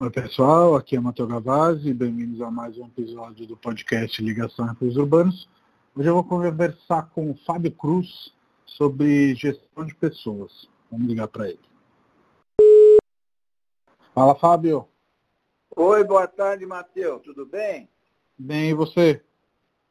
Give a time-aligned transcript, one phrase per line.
[0.00, 4.96] Oi pessoal, aqui é Matheus Gavazzi, bem-vindos a mais um episódio do podcast Ligação Recursos
[4.96, 5.48] Urbanos.
[5.92, 8.32] Hoje eu vou conversar com o Fábio Cruz
[8.64, 10.68] sobre gestão de pessoas.
[10.88, 11.58] Vamos ligar para ele.
[14.14, 14.86] Fala Fábio.
[15.74, 17.88] Oi, boa tarde Matheus, tudo bem?
[18.38, 19.20] Bem, e você?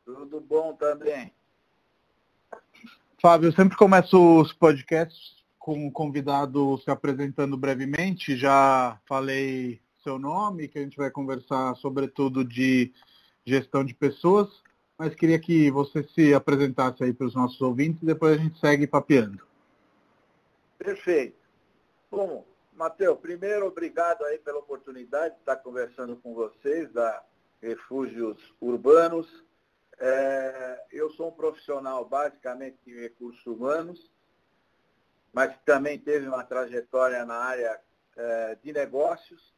[0.06, 1.34] Tudo bom também.
[3.22, 8.38] Fábio, eu sempre começo os podcasts com o convidado se apresentando brevemente.
[8.38, 12.94] Já falei seu nome, que a gente vai conversar sobretudo de
[13.46, 14.64] gestão de pessoas,
[14.98, 18.58] mas queria que você se apresentasse aí para os nossos ouvintes e depois a gente
[18.58, 19.46] segue papeando.
[20.78, 21.36] Perfeito.
[22.10, 27.22] Bom, Matheus, primeiro obrigado aí pela oportunidade de estar conversando com vocês da
[27.62, 29.44] Refúgios Urbanos.
[30.00, 34.10] É, eu sou um profissional basicamente de recursos humanos,
[35.34, 37.78] mas também teve uma trajetória na área
[38.16, 39.57] é, de negócios.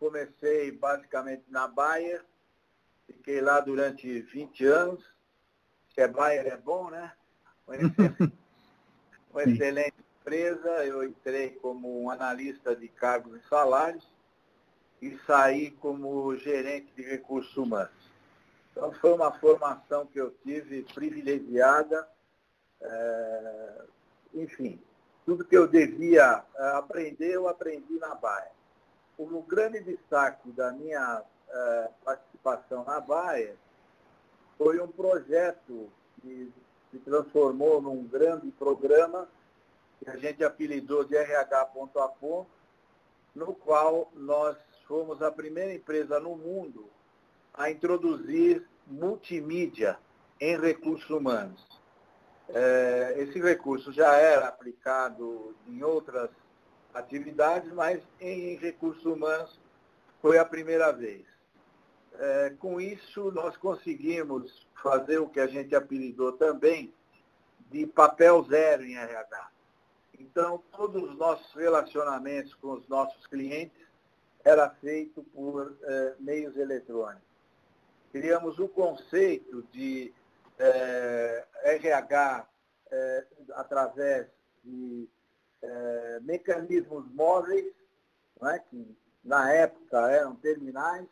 [0.00, 2.24] Comecei basicamente na Bayer,
[3.06, 5.04] fiquei lá durante 20 anos.
[5.94, 7.12] Se é Bayer é bom, né?
[7.66, 8.34] Uma excelente,
[9.30, 10.68] uma excelente empresa.
[10.84, 14.06] Eu entrei como um analista de cargos e salários
[15.00, 18.10] e saí como gerente de recursos humanos.
[18.72, 22.08] Então foi uma formação que eu tive privilegiada.
[22.80, 23.82] É,
[24.34, 24.80] enfim,
[25.24, 28.59] tudo que eu devia é, aprender, eu aprendi na Bayer
[29.22, 33.54] o grande destaque da minha uh, participação na Baia
[34.56, 35.90] foi um projeto
[36.20, 36.52] que
[36.90, 39.28] se transformou num grande programa
[39.98, 42.50] que a gente apelidou de RH ponto a ponto,
[43.34, 44.56] no qual nós
[44.88, 46.88] fomos a primeira empresa no mundo
[47.52, 49.98] a introduzir multimídia
[50.40, 51.64] em recursos humanos.
[52.48, 56.30] É, esse recurso já era aplicado em outras
[56.94, 59.58] atividades, mas em recursos humanos
[60.20, 61.24] foi a primeira vez.
[62.18, 66.92] É, com isso, nós conseguimos fazer o que a gente apelidou também
[67.70, 69.50] de papel zero em RH.
[70.18, 73.80] Então, todos os nossos relacionamentos com os nossos clientes
[74.44, 77.28] era feito por é, meios eletrônicos.
[78.12, 80.12] Criamos o conceito de
[80.58, 82.46] é, RH
[82.90, 84.26] é, através
[84.64, 85.08] de
[85.62, 87.72] é, mecanismos móveis,
[88.40, 91.06] né, que na época eram terminais,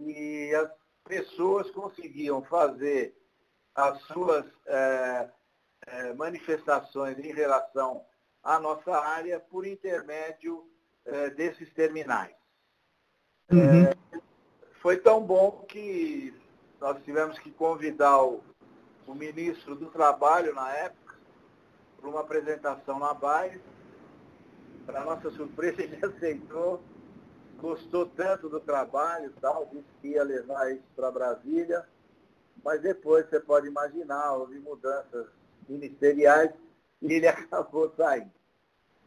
[0.00, 0.70] e as
[1.04, 3.16] pessoas conseguiam fazer
[3.74, 5.30] as suas é,
[5.86, 8.04] é, manifestações em relação
[8.42, 10.64] à nossa área por intermédio
[11.36, 12.34] desses terminais.
[13.52, 14.20] Uhum.
[14.80, 16.34] Foi tão bom que
[16.80, 18.42] nós tivemos que convidar o,
[19.06, 21.05] o ministro do Trabalho na época,
[22.06, 23.60] para uma apresentação na Baia.
[24.84, 26.80] Para nossa surpresa, ele aceitou,
[27.58, 31.84] gostou tanto do trabalho tal, disse que ia levar isso para Brasília.
[32.64, 35.26] Mas depois você pode imaginar, houve mudanças
[35.68, 36.52] ministeriais
[37.02, 38.30] e ele acabou saindo.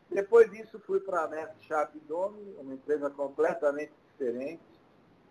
[0.09, 4.61] Depois disso, fui para a Mestre Sharp Dome, uma empresa completamente diferente,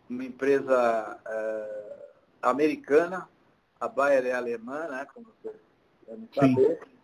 [0.09, 3.29] uma empresa é, americana,
[3.81, 5.57] a Bayer é alemã, né, como vocês
[6.07, 6.79] devem saber.
[6.81, 6.98] Sim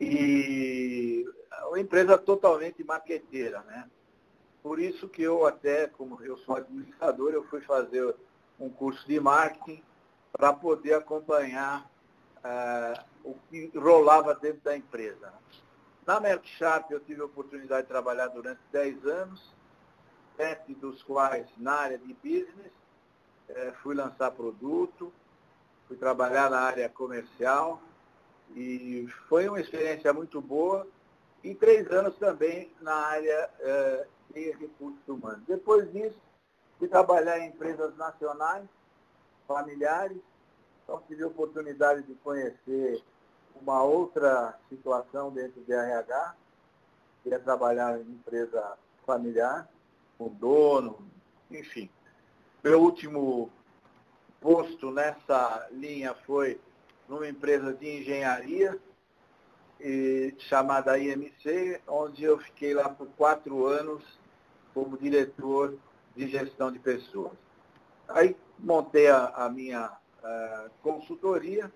[0.00, 1.24] e
[1.66, 3.88] uma empresa totalmente marqueteira, né?
[4.62, 8.14] Por isso que eu até, como eu sou administrador, eu fui fazer
[8.58, 9.82] um curso de marketing
[10.32, 11.88] para poder acompanhar
[12.38, 15.32] uh, o que rolava dentro da empresa.
[16.06, 19.54] Na Merck Sharp eu tive a oportunidade de trabalhar durante 10 anos,
[20.36, 22.72] sete dos quais na área de business,
[23.50, 25.12] uh, fui lançar produto,
[25.86, 27.80] fui trabalhar na área comercial,
[28.54, 30.86] e foi uma experiência muito boa.
[31.42, 35.42] E três anos também na área eh, de recursos humanos.
[35.46, 36.20] Depois disso,
[36.78, 38.68] fui trabalhar em empresas nacionais,
[39.46, 40.18] familiares.
[40.82, 43.02] Então, tive a oportunidade de conhecer
[43.60, 46.34] uma outra situação dentro do RH,
[47.22, 48.76] que é trabalhar em empresa
[49.06, 49.68] familiar,
[50.16, 50.98] com dono,
[51.50, 51.88] enfim.
[52.62, 53.50] Meu último
[54.40, 56.60] posto nessa linha foi
[57.08, 58.78] numa empresa de engenharia
[59.80, 64.02] e, chamada IMC, onde eu fiquei lá por quatro anos
[64.74, 65.76] como diretor
[66.14, 67.32] de gestão de pessoas.
[68.08, 69.90] Aí montei a, a minha
[70.22, 71.72] a consultoria,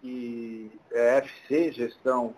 [0.00, 2.34] que é FC, Gestão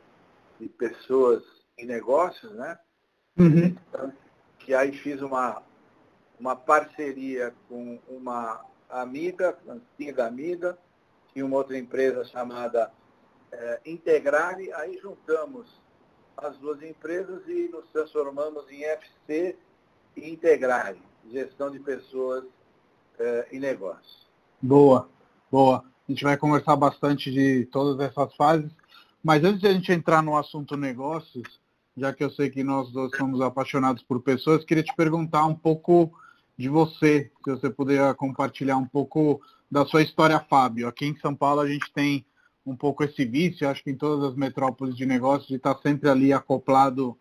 [0.61, 1.43] de Pessoas
[1.79, 2.79] e Negócios, né?
[3.39, 3.75] Uhum.
[4.59, 5.63] Que aí fiz uma,
[6.39, 10.79] uma parceria com uma amiga, antiga amiga,
[11.35, 12.91] tinha uma outra empresa chamada
[13.53, 15.67] é, Integrare, aí juntamos
[16.37, 19.57] as duas empresas e nos transformamos em FC
[20.17, 20.97] integrais,
[21.31, 22.45] gestão de pessoas
[23.19, 24.27] eh, e negócios.
[24.61, 25.09] Boa,
[25.51, 25.85] boa.
[26.09, 28.71] A gente vai conversar bastante de todas essas fases,
[29.23, 31.61] mas antes de a gente entrar no assunto negócios,
[31.97, 35.55] já que eu sei que nós dois somos apaixonados por pessoas, queria te perguntar um
[35.55, 36.13] pouco
[36.57, 39.41] de você, se você puder compartilhar um pouco
[39.71, 40.87] da sua história, Fábio.
[40.87, 42.25] Aqui em São Paulo a gente tem
[42.65, 46.09] um pouco esse vício, acho que em todas as metrópoles de negócios, de estar sempre
[46.09, 47.17] ali acoplado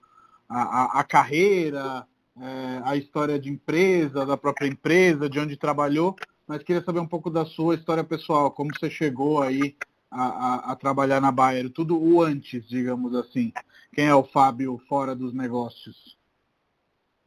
[0.48, 2.08] à, à carreira,
[2.40, 6.16] é, à história de empresa, da própria empresa, de onde trabalhou,
[6.48, 9.76] mas queria saber um pouco da sua história pessoal, como você chegou aí
[10.10, 13.52] a, a, a trabalhar na Bayer, tudo o antes, digamos assim.
[13.94, 16.18] Quem é o Fábio fora dos negócios?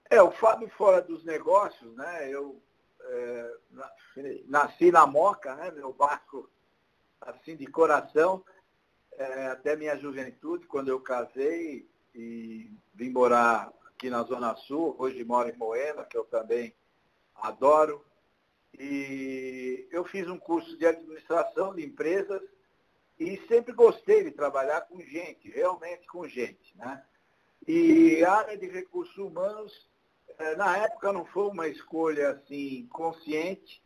[0.09, 2.29] É, o Fábio fora dos negócios, né?
[2.31, 2.63] Eu
[3.01, 3.55] é,
[4.47, 5.71] nasci na Moca, né?
[5.73, 6.49] Meu barco,
[7.21, 8.45] assim, de coração,
[9.13, 15.25] é, até minha juventude, quando eu casei e vim morar aqui na Zona Sul, hoje
[15.25, 16.75] moro em Moema, que eu também
[17.35, 18.05] adoro.
[18.79, 22.43] E eu fiz um curso de administração de empresas
[23.19, 26.77] e sempre gostei de trabalhar com gente, realmente com gente.
[26.77, 27.03] Né?
[27.67, 29.89] E a área de recursos humanos,
[30.57, 33.83] na época não foi uma escolha assim consciente,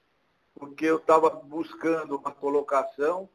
[0.55, 3.29] porque eu estava buscando uma colocação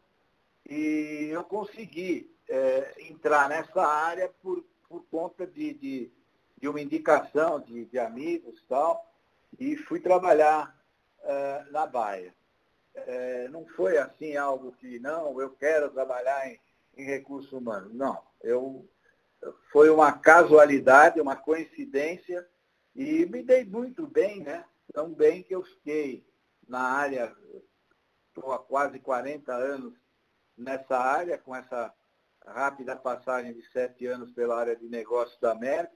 [0.70, 6.12] e eu consegui é, entrar nessa área por, por conta de, de,
[6.58, 9.12] de uma indicação de, de amigos e tal,
[9.60, 10.76] e fui trabalhar
[11.24, 12.34] é, na Baia.
[12.94, 16.60] É, não foi assim algo que, não, eu quero trabalhar em,
[16.98, 17.94] em recursos humanos.
[17.94, 18.88] Não, eu,
[19.72, 22.48] foi uma casualidade, uma coincidência,
[22.96, 24.64] e me dei muito bem, né?
[24.94, 26.26] Tão bem que eu fiquei
[26.68, 27.36] na área,
[28.30, 29.94] estou há quase 40 anos
[30.58, 31.94] nessa área, com essa
[32.46, 35.92] rápida passagem de sete anos pela área de negócios da Merck.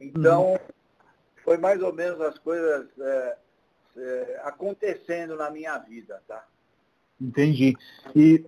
[0.00, 0.58] Então, uhum.
[1.44, 3.38] foi mais ou menos as coisas é,
[3.96, 6.46] é, acontecendo na minha vida, tá?
[7.20, 7.76] Entendi.
[8.14, 8.44] E,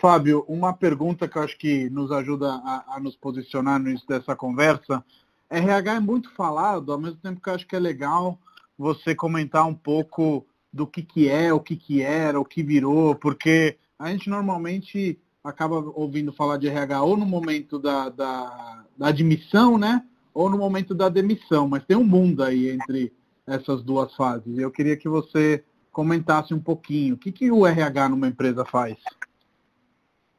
[0.00, 4.06] Fábio, uma pergunta que eu acho que nos ajuda a, a nos posicionar no início
[4.06, 5.04] dessa conversa.
[5.52, 8.38] RH é muito falado, ao mesmo tempo que eu acho que é legal
[8.78, 13.14] você comentar um pouco do que, que é, o que, que era, o que virou,
[13.14, 19.08] porque a gente normalmente acaba ouvindo falar de RH ou no momento da, da, da
[19.08, 20.04] admissão, né?
[20.32, 23.12] Ou no momento da demissão, mas tem um mundo aí entre
[23.46, 24.58] essas duas fases.
[24.58, 27.14] Eu queria que você comentasse um pouquinho.
[27.14, 28.96] O que, que o RH numa empresa faz?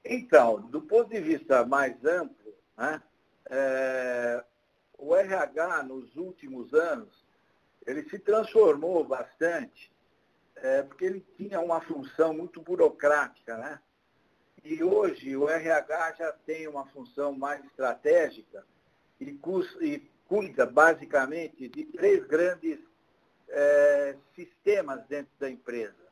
[0.04, 3.02] Então, do ponto de vista mais amplo, né,
[3.50, 4.44] é,
[5.06, 7.26] o RH nos últimos anos,
[7.86, 9.92] ele se transformou bastante,
[10.56, 13.80] é, porque ele tinha uma função muito burocrática, né?
[14.64, 18.66] E hoje o RH já tem uma função mais estratégica
[19.20, 19.38] e,
[19.82, 22.80] e cuida basicamente de três grandes
[23.50, 26.08] é, sistemas dentro da empresa,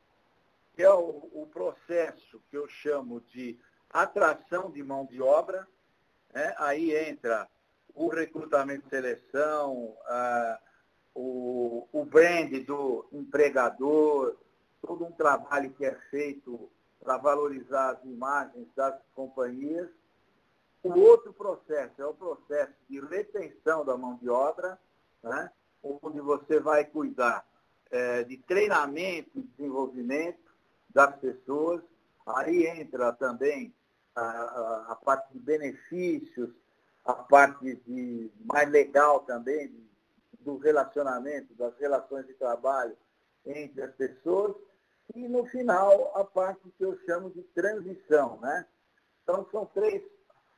[0.75, 3.57] que é o, o, processo que eu chamo de
[3.89, 5.65] atração de mão de obra,
[6.33, 6.53] né?
[6.57, 7.47] aí entra
[7.95, 9.95] o recrutamento e seleção,
[11.13, 14.35] o, o brand do empregador,
[14.81, 16.69] todo um trabalho que é feito
[17.01, 19.89] para valorizar as imagens das companhias.
[20.83, 24.79] O outro processo é o processo de retenção da mão de obra,
[25.23, 25.51] né?
[25.83, 27.45] onde você vai cuidar
[27.89, 30.39] é, de treinamento e desenvolvimento
[30.89, 31.81] das pessoas.
[32.25, 33.73] Aí entra também
[34.15, 36.49] a, a, a, parte de benefícios,
[37.05, 39.73] a parte de, mais legal também
[40.39, 42.95] do relacionamento, das relações de trabalho
[43.45, 44.55] entre as pessoas.
[45.15, 48.39] E no final, a parte que eu chamo de transição.
[48.39, 48.65] Né?
[49.23, 50.01] Então, são três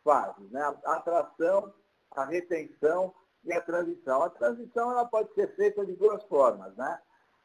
[0.04, 0.62] fases, né?
[0.62, 1.74] a atração,
[2.12, 4.24] a retenção e a transição.
[4.24, 7.00] A transição ela pode ser feita de duas formas, né?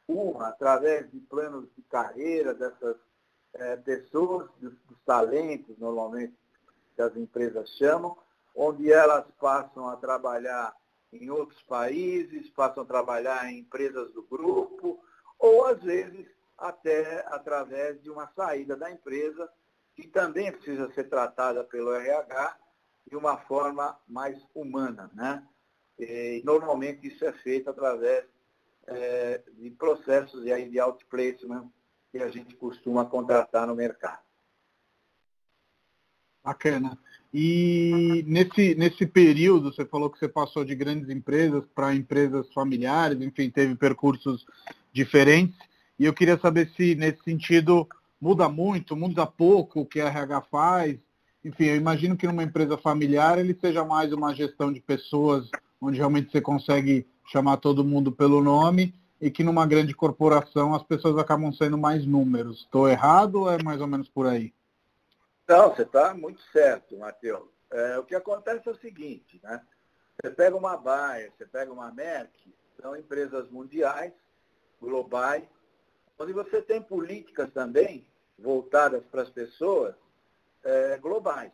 [0.06, 2.96] Uma, através de planos de carreira dessas
[3.54, 6.34] é, pessoas, dos, dos, talentos, normalmente,
[6.94, 8.16] que as empresas chamam,
[8.60, 10.74] onde elas passam a trabalhar
[11.12, 15.00] em outros países, passam a trabalhar em empresas do grupo,
[15.38, 16.26] ou às vezes
[16.58, 19.48] até através de uma saída da empresa,
[19.94, 22.58] que também precisa ser tratada pelo RH
[23.06, 25.46] de uma forma mais humana, né?
[25.96, 28.26] E, normalmente isso é feito através
[28.88, 31.70] é, de processos e aí de outplacement
[32.10, 34.27] que a gente costuma contratar no mercado.
[36.48, 36.96] Bacana.
[37.32, 43.20] E nesse, nesse período, você falou que você passou de grandes empresas para empresas familiares,
[43.20, 44.46] enfim, teve percursos
[44.90, 45.54] diferentes.
[45.98, 47.86] E eu queria saber se, nesse sentido,
[48.18, 50.96] muda muito, muda pouco o que a RH faz.
[51.44, 55.50] Enfim, eu imagino que numa empresa familiar ele seja mais uma gestão de pessoas
[55.80, 60.82] onde realmente você consegue chamar todo mundo pelo nome e que numa grande corporação as
[60.82, 62.60] pessoas acabam sendo mais números.
[62.60, 64.52] Estou errado ou é mais ou menos por aí?
[65.48, 67.48] Não, você está muito certo, Matheus.
[67.70, 69.64] É, o que acontece é o seguinte, né?
[70.20, 74.12] Você pega uma Bayer, você pega uma Merck, são empresas mundiais,
[74.80, 75.44] globais,
[76.18, 78.06] onde você tem políticas também
[78.38, 79.94] voltadas para as pessoas
[80.62, 81.52] é, globais.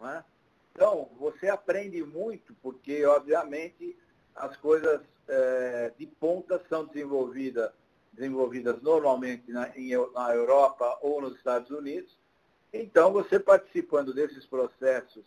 [0.00, 0.24] É?
[0.72, 3.96] Então, você aprende muito, porque, obviamente,
[4.34, 7.70] as coisas é, de ponta são desenvolvidas,
[8.12, 12.21] desenvolvidas normalmente na, em, na Europa ou nos Estados Unidos.
[12.72, 15.24] Então, você participando desses processos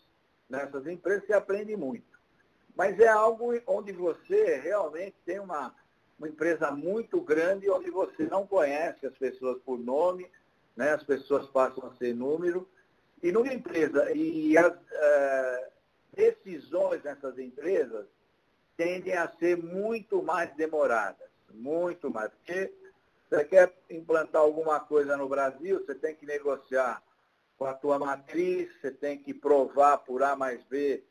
[0.48, 2.16] nessas empresas, você aprende muito.
[2.74, 5.74] Mas é algo onde você realmente tem uma,
[6.18, 10.30] uma empresa muito grande, onde você não conhece as pessoas por nome,
[10.76, 10.92] né?
[10.92, 12.68] as pessoas passam a ser número.
[13.22, 15.70] E numa empresa, e as uh,
[16.12, 18.06] decisões nessas empresas
[18.76, 22.30] tendem a ser muito mais demoradas, muito mais.
[22.34, 22.72] Porque
[23.28, 27.02] você quer implantar alguma coisa no Brasil, você tem que negociar
[27.56, 31.04] com a tua matriz, você tem que provar por A mais B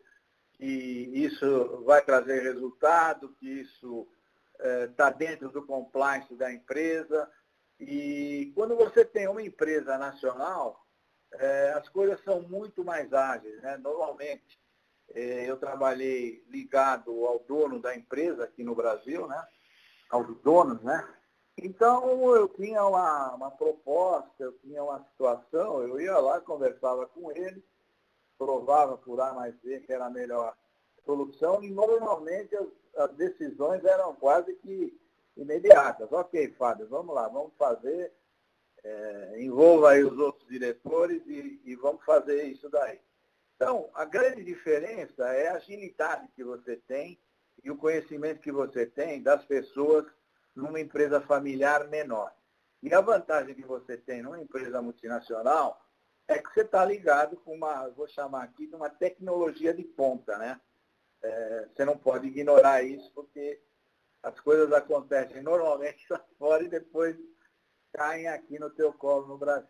[0.53, 0.65] que
[1.13, 4.07] isso vai trazer resultado, que isso
[4.89, 7.29] está eh, dentro do compliance da empresa.
[7.79, 10.85] E quando você tem uma empresa nacional,
[11.33, 13.61] eh, as coisas são muito mais ágeis.
[13.61, 13.77] Né?
[13.77, 14.57] Normalmente,
[15.13, 19.45] eh, eu trabalhei ligado ao dono da empresa aqui no Brasil, né?
[20.09, 21.05] aos donos, né?
[21.57, 27.31] Então eu tinha uma, uma proposta, eu tinha uma situação, eu ia lá, conversava com
[27.31, 27.63] ele,
[28.37, 30.55] provava por A mais B que era a melhor
[31.05, 34.99] solução e normalmente as, as decisões eram quase que
[35.37, 36.11] imediatas.
[36.11, 38.11] Ok, Fábio, vamos lá, vamos fazer,
[38.83, 42.99] é, envolva aí os outros diretores e, e vamos fazer isso daí.
[43.55, 47.17] Então, a grande diferença é a agilidade que você tem
[47.63, 50.05] e o conhecimento que você tem das pessoas
[50.55, 52.31] numa empresa familiar menor.
[52.81, 55.81] E a vantagem que você tem numa empresa multinacional
[56.27, 60.37] é que você está ligado com uma, vou chamar aqui de uma tecnologia de ponta,
[60.37, 60.59] né?
[61.23, 63.59] É, você não pode ignorar isso, porque
[64.21, 67.15] as coisas acontecem normalmente lá fora e depois
[67.93, 69.69] caem aqui no teu colo no Brasil.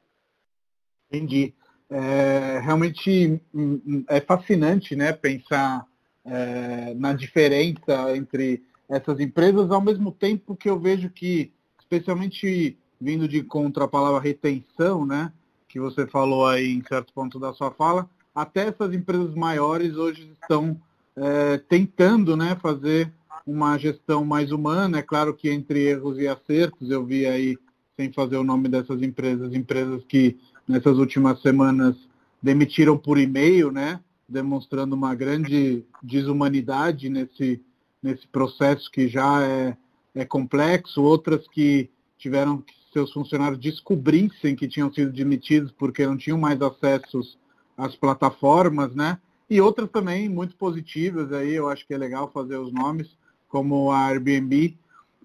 [1.10, 1.54] Entendi.
[1.90, 5.86] É, realmente hum, hum, é fascinante né, pensar
[6.26, 13.28] é, na diferença entre essas empresas, ao mesmo tempo que eu vejo que, especialmente vindo
[13.28, 15.32] de contra a palavra retenção, né,
[15.68, 20.32] que você falou aí em certo ponto da sua fala, até essas empresas maiores hoje
[20.42, 20.80] estão
[21.16, 23.12] é, tentando né, fazer
[23.46, 25.00] uma gestão mais humana.
[25.00, 27.58] É claro que entre erros e acertos, eu vi aí,
[27.96, 30.38] sem fazer o nome dessas empresas, empresas que
[30.68, 31.96] nessas últimas semanas
[32.42, 34.00] demitiram por e-mail, né?
[34.28, 37.62] Demonstrando uma grande desumanidade nesse,
[38.06, 39.76] nesse processo que já é,
[40.14, 46.16] é complexo, outras que tiveram que seus funcionários descobrissem que tinham sido demitidos porque não
[46.16, 47.36] tinham mais acessos
[47.76, 49.18] às plataformas, né?
[49.50, 53.10] E outras também muito positivas aí, eu acho que é legal fazer os nomes,
[53.50, 54.78] como a Airbnb,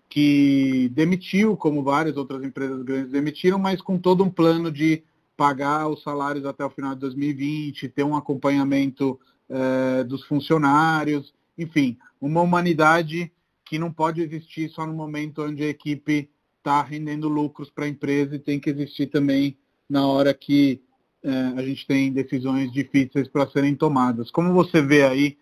[0.09, 5.03] que demitiu, como várias outras empresas grandes demitiram, mas com todo um plano de
[5.37, 11.97] pagar os salários até o final de 2020, ter um acompanhamento eh, dos funcionários, enfim,
[12.21, 13.33] uma humanidade
[13.65, 17.89] que não pode existir só no momento onde a equipe está rendendo lucros para a
[17.89, 19.57] empresa e tem que existir também
[19.89, 20.83] na hora que
[21.23, 24.31] eh, a gente tem decisões difíceis para serem tomadas.
[24.31, 25.39] Como você vê aí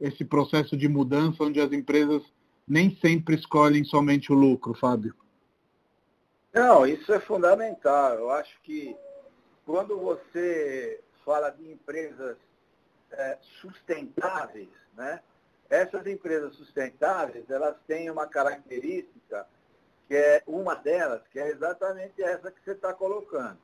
[0.00, 2.22] esse processo de mudança onde as empresas
[2.66, 5.14] nem sempre escolhem somente o lucro, Fábio?
[6.52, 8.14] Não, isso é fundamental.
[8.14, 8.96] Eu acho que
[9.64, 12.36] quando você fala de empresas
[13.12, 15.20] é, sustentáveis, né?
[15.70, 19.46] Essas empresas sustentáveis, elas têm uma característica
[20.06, 23.58] que é uma delas, que é exatamente essa que você está colocando,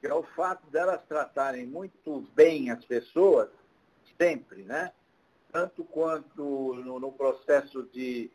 [0.00, 3.48] que é o fato delas tratarem muito bem as pessoas,
[4.18, 4.92] sempre, né?
[5.52, 8.30] Tanto quanto no, no processo de,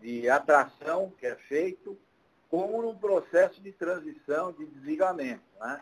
[0.00, 1.96] de atração que é feito,
[2.50, 5.44] como no processo de transição, de desligamento.
[5.60, 5.80] Né?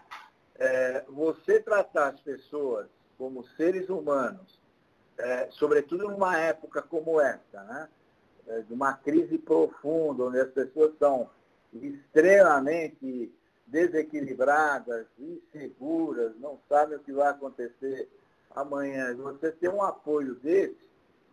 [0.60, 2.86] é, você tratar as pessoas
[3.16, 4.59] como seres humanos,
[5.20, 7.88] é, sobretudo numa época como essa, né?
[8.46, 11.30] É, de uma crise profunda, onde as pessoas são
[11.72, 13.32] extremamente
[13.66, 18.08] desequilibradas, inseguras, não sabem o que vai acontecer
[18.50, 19.14] amanhã.
[19.16, 20.76] Você ter um apoio desse,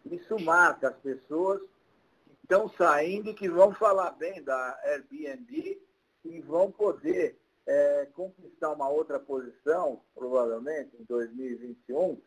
[0.06, 5.82] isso marca as pessoas que estão saindo que vão falar bem da Airbnb
[6.24, 12.22] e vão poder é, conquistar uma outra posição, provavelmente, em 2021,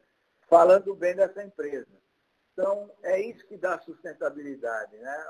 [0.50, 1.86] falando bem dessa empresa.
[2.52, 4.96] Então, é isso que dá sustentabilidade.
[4.96, 5.24] Né?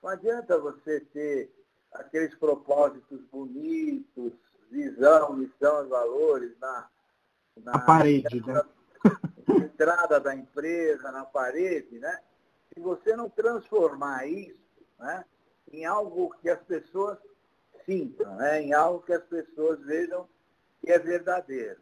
[0.00, 1.52] Não adianta você ter
[1.92, 4.32] aqueles propósitos bonitos,
[4.70, 6.88] visão, missão e valores na,
[7.64, 8.62] na parede, né?
[9.48, 12.20] entrada da empresa, na parede, né?
[12.72, 14.56] Se você não transformar isso
[14.98, 15.24] né,
[15.72, 17.18] em algo que as pessoas
[17.84, 20.28] sintam, né, em algo que as pessoas vejam
[20.80, 21.80] que é verdadeiro.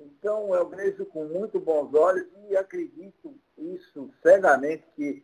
[0.00, 5.22] Então, eu vejo com muito bons olhos e acredito isso cegamente que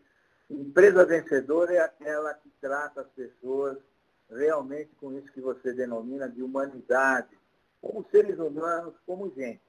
[0.51, 3.79] empresa vencedora é aquela que trata as pessoas
[4.31, 7.29] realmente com isso que você denomina de humanidade,
[7.81, 9.61] como seres humanos, como gente.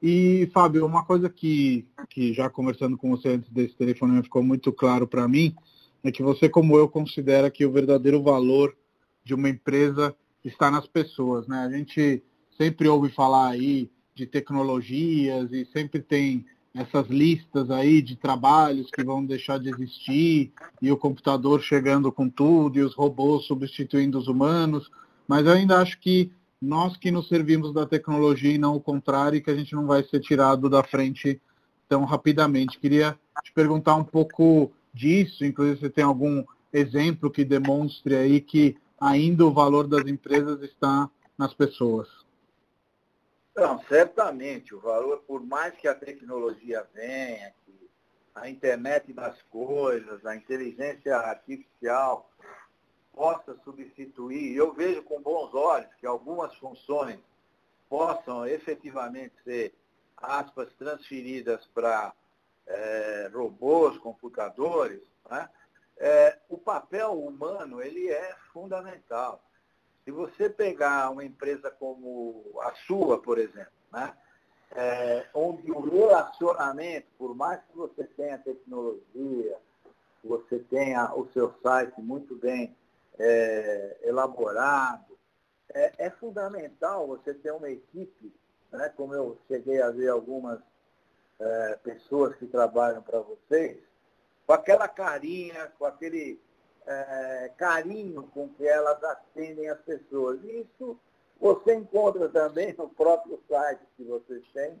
[0.00, 4.72] E, Fábio, uma coisa que, que já conversando com você antes desse telefone ficou muito
[4.72, 5.54] claro para mim,
[6.02, 8.76] é que você, como eu, considera que o verdadeiro valor
[9.22, 10.14] de uma empresa
[10.44, 11.46] está nas pessoas.
[11.46, 11.58] Né?
[11.58, 12.22] A gente
[12.56, 16.44] sempre ouve falar aí de tecnologias e sempre tem
[16.74, 22.28] essas listas aí de trabalhos que vão deixar de existir e o computador chegando com
[22.28, 24.90] tudo e os robôs substituindo os humanos,
[25.28, 29.42] mas eu ainda acho que nós que nos servimos da tecnologia e não o contrário,
[29.42, 31.40] que a gente não vai ser tirado da frente
[31.88, 32.78] tão rapidamente.
[32.78, 38.76] Queria te perguntar um pouco disso, inclusive você tem algum exemplo que demonstre aí que
[39.00, 42.08] ainda o valor das empresas está nas pessoas.
[43.54, 47.90] Não, certamente, o valor, por mais que a tecnologia venha, que
[48.34, 52.30] a internet das coisas, a inteligência artificial
[53.12, 57.20] possa substituir, eu vejo com bons olhos que algumas funções
[57.90, 59.74] possam efetivamente ser,
[60.16, 62.14] aspas, transferidas para
[62.66, 65.46] é, robôs, computadores, né?
[65.98, 69.44] é, o papel humano ele é fundamental.
[70.04, 74.16] Se você pegar uma empresa como a sua, por exemplo, né?
[74.74, 79.58] É, onde o relacionamento, por mais que você tenha tecnologia,
[80.24, 82.74] você tenha o seu site muito bem
[83.18, 85.18] é, elaborado,
[85.74, 88.32] é, é, fundamental você ter uma equipe,
[88.70, 88.88] né?
[88.96, 90.58] como eu cheguei a ver algumas
[91.38, 93.78] é, pessoas que trabalham para vocês,
[94.46, 96.40] com aquela carinha, com aquele
[96.86, 100.42] é, carinho com que elas atendem as pessoas.
[100.44, 100.98] Isso
[101.40, 104.80] você encontra também no próprio site que vocês têm,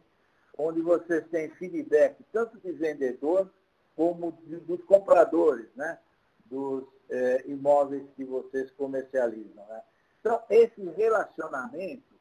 [0.56, 3.50] onde vocês têm feedback tanto de vendedor
[3.96, 5.98] como de, dos compradores, né?
[6.46, 9.64] dos é, imóveis que vocês comercializam.
[9.66, 9.82] Né?
[10.20, 12.12] Então, esse relacionamento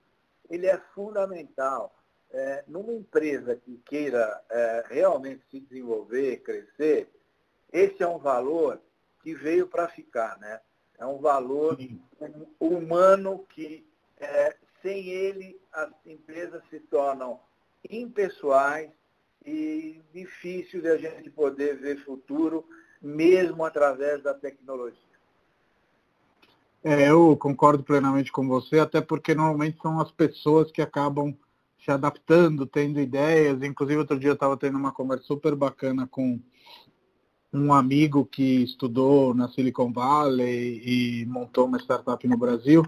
[0.49, 1.95] ele é fundamental.
[2.33, 7.09] É, numa empresa que queira é, realmente se desenvolver, crescer,
[7.73, 8.79] esse é um valor
[9.21, 10.59] que veio para ficar, né?
[10.97, 11.99] É um valor Sim.
[12.59, 13.85] humano que,
[14.19, 17.39] é, sem ele, as empresas se tornam
[17.89, 18.91] impessoais
[19.45, 22.63] e difícil de a gente poder ver futuro,
[23.01, 24.99] mesmo através da tecnologia.
[26.83, 31.35] É, eu concordo plenamente com você, até porque normalmente são as pessoas que acabam
[31.83, 33.61] se adaptando, tendo ideias.
[33.61, 36.39] Inclusive, outro dia eu estava tendo uma conversa super bacana com
[37.53, 42.85] um amigo que estudou na Silicon Valley e montou uma startup no Brasil,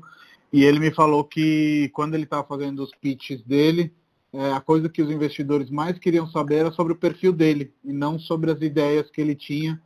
[0.52, 3.92] e ele me falou que quando ele estava fazendo os pitches dele,
[4.32, 7.92] é, a coisa que os investidores mais queriam saber era sobre o perfil dele, e
[7.92, 9.82] não sobre as ideias que ele tinha,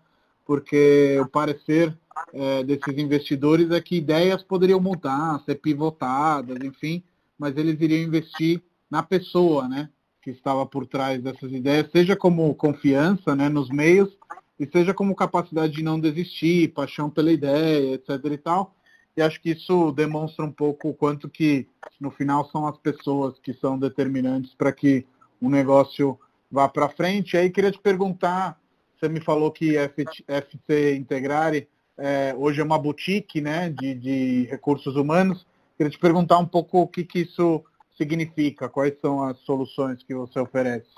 [0.46, 1.98] porque o parecer
[2.34, 7.04] é, desses investidores é que ideias poderiam mudar, ser pivotadas, enfim,
[7.38, 9.90] mas eles iriam investir na pessoa, né,
[10.22, 14.18] que estava por trás dessas ideias, seja como confiança, né, nos meios,
[14.60, 18.10] e seja como capacidade de não desistir, paixão pela ideia, etc.
[18.32, 18.76] e tal.
[19.16, 21.68] E acho que isso demonstra um pouco o quanto que,
[22.00, 25.06] no final, são as pessoas que são determinantes para que
[25.42, 26.20] o negócio
[26.52, 27.34] vá para frente.
[27.34, 28.60] E aí queria te perguntar,
[28.96, 31.68] você me falou que FC Integrare
[31.98, 35.46] é, hoje é uma boutique né, de, de recursos humanos.
[35.76, 37.64] Queria te perguntar um pouco o que, que isso
[37.98, 40.90] significa, quais são as soluções que você oferece.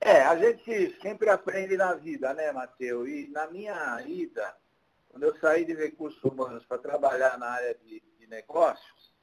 [0.00, 3.06] É, a gente sempre aprende na vida, né, Matheus?
[3.06, 4.56] E na minha ida,
[5.10, 9.14] quando eu saí de recursos humanos para trabalhar na área de, de negócios,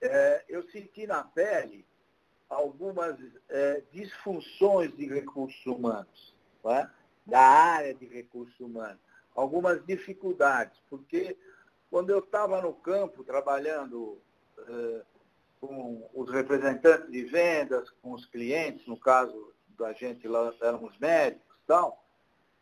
[0.00, 1.86] é, eu senti na pele
[2.48, 3.16] algumas
[3.48, 6.34] é, disfunções de recursos humanos,
[6.64, 6.88] é?
[7.24, 9.00] da área de recursos humanos,
[9.36, 11.38] algumas dificuldades, porque
[11.88, 14.20] quando eu estava no campo trabalhando
[14.58, 15.02] é,
[15.60, 21.56] com os representantes de vendas, com os clientes, no caso da gente lá éramos médicos
[21.62, 22.04] e tal,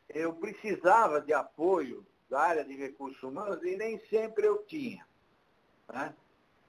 [0.08, 5.06] eu precisava de apoio da área de recursos humanos e nem sempre eu tinha.
[5.92, 6.14] Né?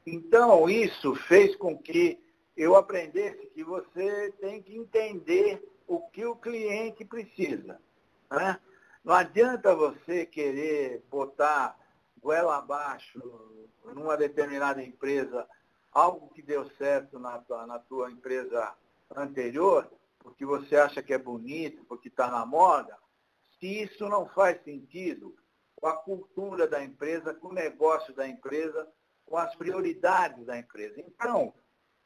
[0.05, 2.19] Então, isso fez com que
[2.57, 7.79] eu aprendesse que você tem que entender o que o cliente precisa.
[8.29, 8.59] Né?
[9.03, 11.77] Não adianta você querer botar
[12.21, 13.19] goela abaixo
[13.83, 15.47] numa determinada empresa
[15.91, 18.73] algo que deu certo na tua, na tua empresa
[19.15, 19.91] anterior,
[20.23, 22.97] porque você acha que é bonito, porque está na moda,
[23.59, 25.35] se isso não faz sentido
[25.75, 28.87] com a cultura da empresa, com o negócio da empresa,
[29.25, 30.99] com as prioridades da empresa.
[30.99, 31.53] Então,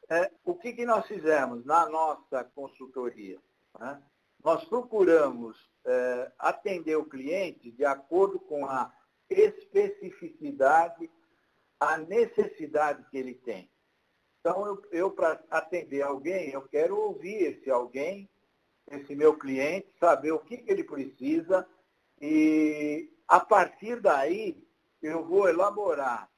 [0.10, 3.39] é, o que, que nós fizemos na nossa consultoria?
[3.80, 4.01] Né?
[4.43, 8.93] Nós procuramos é, atender o cliente de acordo com a
[9.30, 11.10] especificidade,
[11.80, 13.69] a necessidade que ele tem.
[14.45, 18.29] Então, eu, eu para atender alguém, eu quero ouvir esse alguém,
[18.91, 21.67] esse meu cliente, saber o que, que ele precisa
[22.21, 24.63] e, a partir daí,
[25.01, 26.29] eu vou elaborar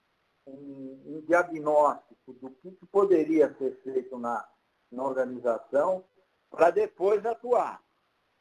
[0.46, 4.48] um, um diagnóstico do que, que, poderia ser feito na,
[4.90, 6.02] na organização
[6.50, 7.84] para depois atuar.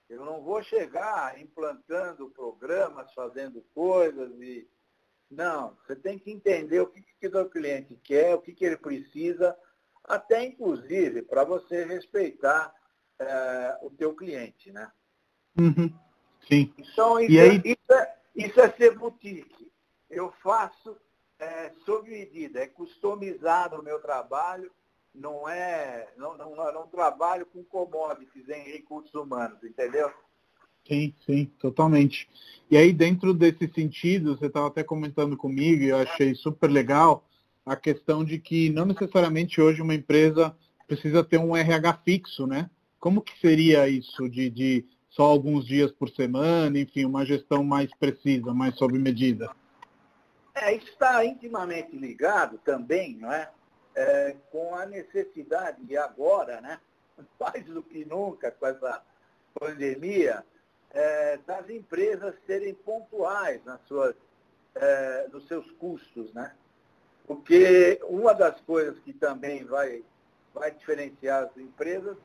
[0.09, 4.71] Eu não vou chegar implantando programas, fazendo coisas e.
[5.31, 8.77] Não, você tem que entender o que, que o cliente quer, o que, que ele
[8.77, 9.57] precisa,
[10.05, 12.73] até inclusive para você respeitar
[13.19, 14.91] é, o teu cliente, né?
[15.59, 15.93] Uhum.
[16.49, 16.73] Sim.
[16.79, 17.63] Então, isso, aí...
[17.65, 19.71] isso, é, isso é ser boutique.
[20.09, 20.97] Eu faço
[21.39, 24.71] é, sob medida, é customizado o meu trabalho,
[25.15, 30.13] não é, não, não, não trabalho com commodities em recursos humanos, entendeu?
[30.87, 32.29] Sim, sim, totalmente.
[32.71, 37.25] E aí, dentro desse sentido, você estava até comentando comigo, e eu achei super legal,
[37.65, 42.71] a questão de que não necessariamente hoje uma empresa precisa ter um RH fixo, né?
[43.01, 47.91] Como que seria isso de, de só alguns dias por semana, enfim, uma gestão mais
[47.99, 49.51] precisa, mais sob medida?
[50.55, 53.51] É, está intimamente ligado também, não é?
[53.95, 54.37] é?
[54.51, 56.79] com a necessidade de agora, né?
[57.41, 59.03] mais do que nunca com essa
[59.59, 60.45] pandemia,
[60.91, 64.15] é, das empresas serem pontuais nas suas,
[64.75, 66.55] é, nos seus custos, né?
[67.27, 70.05] Porque uma das coisas que também vai,
[70.55, 72.17] vai diferenciar as empresas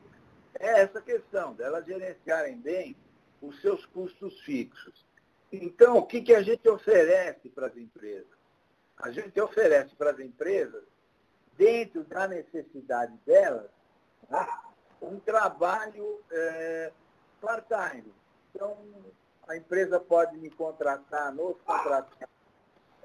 [0.60, 2.96] é essa questão delas gerenciarem bem
[3.42, 5.06] os seus custos fixos.
[5.52, 8.40] Então, o que, que a gente oferece para as empresas?
[8.98, 10.84] A gente oferece para as empresas,
[11.58, 13.70] dentro da necessidade delas,
[14.30, 14.48] né,
[15.02, 16.92] um trabalho é,
[17.42, 18.14] part-time.
[18.54, 18.78] Então,
[19.48, 22.30] a empresa pode me contratar, nos contratar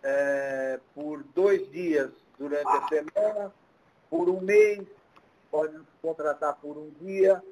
[0.03, 3.53] é, por dois dias durante a semana,
[4.11, 4.87] por um mês,
[5.51, 7.43] pode contratar por um dia.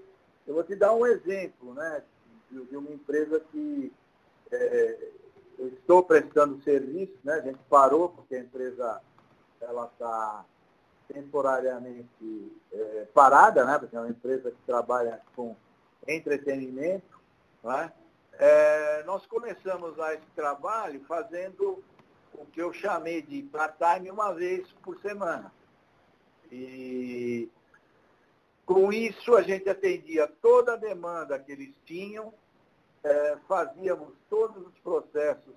[0.46, 2.02] Eu vou te dar um exemplo né,
[2.50, 3.92] de uma empresa que
[4.52, 5.08] é,
[5.58, 9.00] eu estou prestando serviço, né, a gente parou porque a empresa
[9.60, 10.44] ela está
[11.08, 15.56] temporariamente é, parada, né, porque é uma empresa que trabalha com
[16.06, 17.13] entretenimento.
[17.64, 17.92] Né?
[18.34, 21.82] É, nós começamos a esse trabalho fazendo
[22.34, 25.50] o que eu chamei de part-time uma vez por semana.
[26.52, 27.48] E
[28.66, 32.34] com isso a gente atendia toda a demanda que eles tinham,
[33.02, 35.54] é, fazíamos todos os processos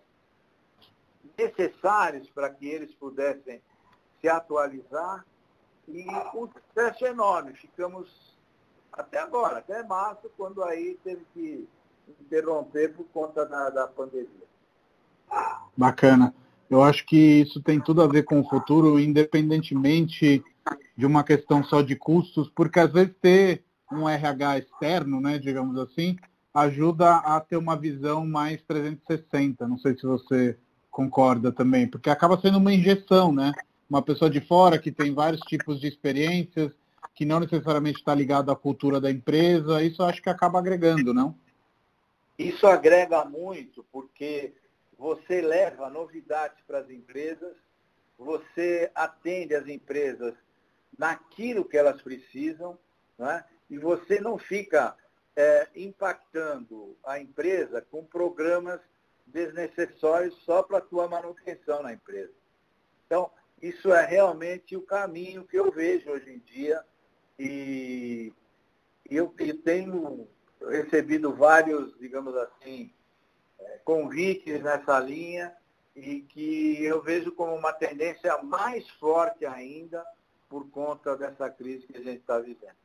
[1.37, 3.61] necessários para que eles pudessem
[4.21, 5.25] se atualizar
[5.87, 7.53] e um sucesso enorme.
[7.53, 8.37] Ficamos
[8.91, 11.67] até agora, até março, quando aí teve que
[12.21, 14.27] interromper por conta da, da pandemia.
[15.75, 16.33] Bacana.
[16.69, 20.43] Eu acho que isso tem tudo a ver com o futuro, independentemente
[20.97, 25.77] de uma questão só de custos, porque às vezes ter um RH externo, né, digamos
[25.77, 26.17] assim,
[26.53, 29.67] ajuda a ter uma visão mais 360.
[29.67, 30.57] Não sei se você
[30.89, 33.53] concorda também, porque acaba sendo uma injeção, né?
[33.89, 36.71] Uma pessoa de fora que tem vários tipos de experiências,
[37.15, 41.35] que não necessariamente está ligado à cultura da empresa, isso acho que acaba agregando, não?
[42.38, 44.54] Isso agrega muito, porque
[44.97, 47.56] você leva novidades para as empresas,
[48.17, 50.34] você atende as empresas
[50.97, 52.78] naquilo que elas precisam,
[53.17, 53.43] né?
[53.69, 54.95] e você não fica
[55.36, 58.82] é, impactando a empresa com programas
[59.26, 62.34] desnecessários só para a tua manutenção na empresa.
[63.06, 66.84] Então, isso é realmente o caminho que eu vejo hoje em dia
[67.38, 68.34] e
[69.10, 70.28] eu, eu tenho
[70.61, 72.91] recebido vários, digamos assim,
[73.83, 75.53] convites nessa linha
[75.95, 80.03] e que eu vejo como uma tendência mais forte ainda
[80.49, 82.75] por conta dessa crise que a gente está vivendo.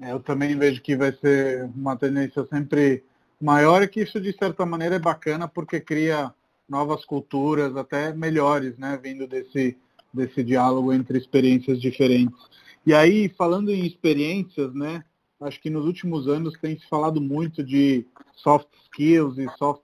[0.00, 3.02] É, eu também vejo que vai ser uma tendência sempre
[3.40, 6.32] maior e que isso de certa maneira é bacana porque cria
[6.68, 9.76] novas culturas até melhores, né, vindo desse
[10.12, 12.38] desse diálogo entre experiências diferentes.
[12.86, 15.04] E aí, falando em experiências, né,
[15.40, 19.82] acho que nos últimos anos tem se falado muito de soft skills e soft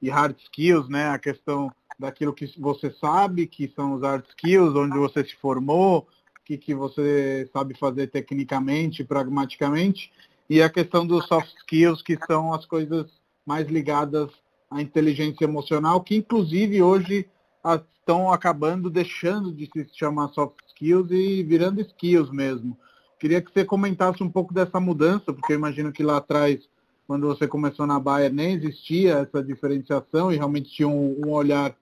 [0.00, 1.08] e hard skills, né?
[1.08, 6.06] A questão daquilo que você sabe, que são os hard skills, onde você se formou,
[6.40, 10.12] o que, que você sabe fazer tecnicamente, pragmaticamente,
[10.48, 13.10] e a questão dos soft skills, que são as coisas
[13.46, 14.30] mais ligadas
[14.70, 17.28] à inteligência emocional, que inclusive hoje
[17.98, 22.78] estão acabando deixando de se chamar soft skills e virando skills mesmo.
[23.24, 26.60] Queria que você comentasse um pouco dessa mudança, porque eu imagino que lá atrás,
[27.06, 31.74] quando você começou na Bayer, nem existia essa diferenciação e realmente tinha um, um olhar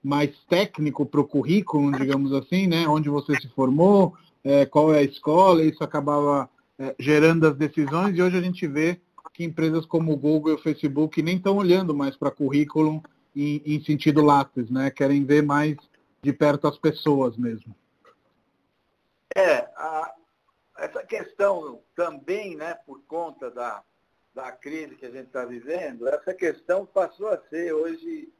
[0.00, 2.86] mais técnico para o currículo, digamos assim, né?
[2.86, 8.16] Onde você se formou, é, qual é a escola, isso acabava é, gerando as decisões
[8.16, 9.00] e hoje a gente vê
[9.34, 13.02] que empresas como o Google e o Facebook nem estão olhando mais para currículo
[13.34, 14.88] em, em, sentido lápis, né?
[14.92, 15.76] Querem ver mais
[16.22, 17.74] de perto as pessoas mesmo.
[19.36, 19.66] É,
[20.86, 23.82] essa questão também, né, por conta da,
[24.34, 28.32] da crise que a gente está vivendo, essa questão passou a ser hoje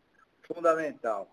[0.42, 1.30] fundamental.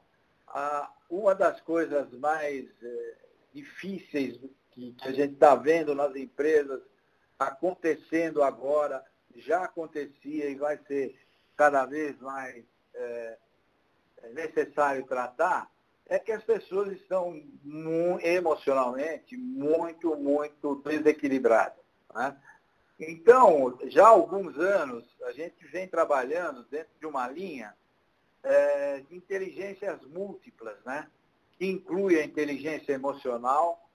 [0.47, 3.15] A, uma das coisas mais é,
[3.53, 4.39] difíceis
[4.71, 6.81] que, que a gente está vendo nas empresas
[7.37, 9.03] acontecendo agora,
[9.35, 11.19] já acontecia e vai ser
[11.55, 12.63] cada vez mais
[12.95, 15.69] é necessário tratar,
[16.13, 17.41] é que as pessoas estão
[18.21, 21.83] emocionalmente muito, muito desequilibradas.
[22.13, 22.37] Né?
[22.99, 27.75] Então, já há alguns anos, a gente vem trabalhando dentro de uma linha
[28.43, 31.09] é, de inteligências múltiplas, né?
[31.57, 33.89] que inclui a inteligência emocional,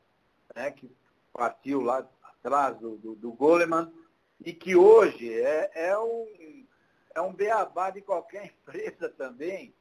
[0.56, 0.72] né?
[0.72, 0.90] que
[1.32, 3.92] partiu lá atrás do, do, do Goleman,
[4.44, 6.66] e que hoje é, é, um,
[7.14, 9.72] é um beabá de qualquer empresa também,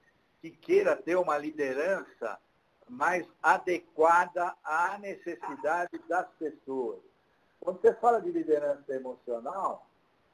[0.49, 2.39] que queira ter uma liderança
[2.89, 6.99] mais adequada à necessidade das pessoas.
[7.59, 9.85] Quando você fala de liderança emocional,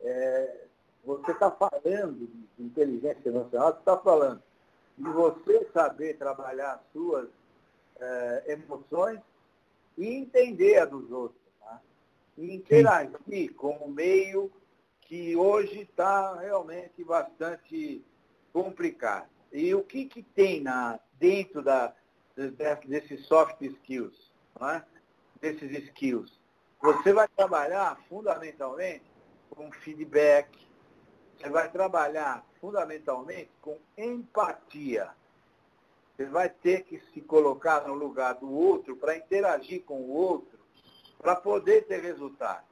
[0.02, 0.65] é,
[1.04, 4.43] você está falando de inteligência emocional, você está falando
[4.97, 7.28] de você saber trabalhar as suas
[7.99, 9.19] é, emoções
[9.97, 11.41] e entender a dos outros.
[11.60, 11.82] Tá?
[12.38, 14.52] E interagir com o meio
[15.02, 18.04] que hoje está realmente bastante
[18.52, 19.33] complicado.
[19.54, 21.94] E o que, que tem na, dentro da,
[22.86, 24.82] desses soft skills, é?
[25.39, 26.42] desses skills?
[26.82, 29.06] Você vai trabalhar fundamentalmente
[29.52, 30.50] com feedback,
[31.38, 35.12] você vai trabalhar fundamentalmente com empatia.
[36.16, 40.60] Você vai ter que se colocar no lugar do outro para interagir com o outro,
[41.20, 42.66] para poder ter resultado.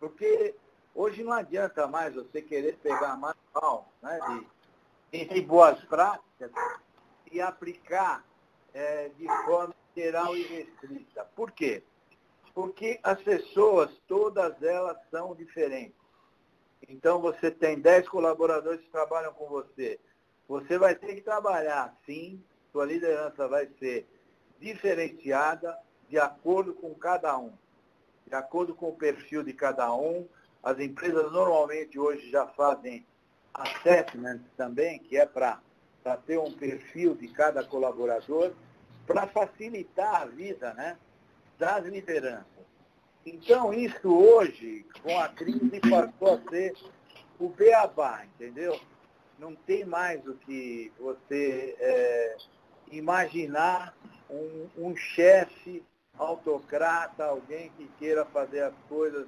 [0.00, 0.54] Porque
[0.94, 4.53] hoje não adianta mais você querer pegar manual né, de
[5.14, 6.50] entre boas práticas
[7.30, 8.24] e aplicar
[8.72, 11.24] é, de forma geral e restrita.
[11.36, 11.84] Por quê?
[12.52, 15.96] Porque as pessoas, todas elas são diferentes.
[16.88, 20.00] Então você tem 10 colaboradores que trabalham com você.
[20.48, 24.06] Você vai ter que trabalhar, sim, sua liderança vai ser
[24.58, 27.52] diferenciada de acordo com cada um,
[28.26, 30.28] de acordo com o perfil de cada um.
[30.62, 33.06] As empresas normalmente hoje já fazem
[33.54, 35.60] assessment também, que é para
[36.26, 38.52] ter um perfil de cada colaborador,
[39.06, 40.96] para facilitar a vida né,
[41.58, 42.44] das lideranças.
[43.24, 46.74] Então, isso hoje, com a crise, passou a ser
[47.38, 48.78] o beabá, entendeu?
[49.38, 52.36] Não tem mais o que você é,
[52.90, 53.96] imaginar
[54.28, 55.82] um, um chefe
[56.18, 59.26] autocrata, alguém que queira fazer as coisas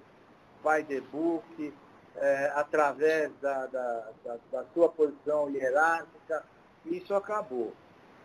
[0.63, 1.73] by the book,
[2.19, 6.45] é, através da, da, da, da sua posição hierárquica,
[6.85, 7.73] isso acabou.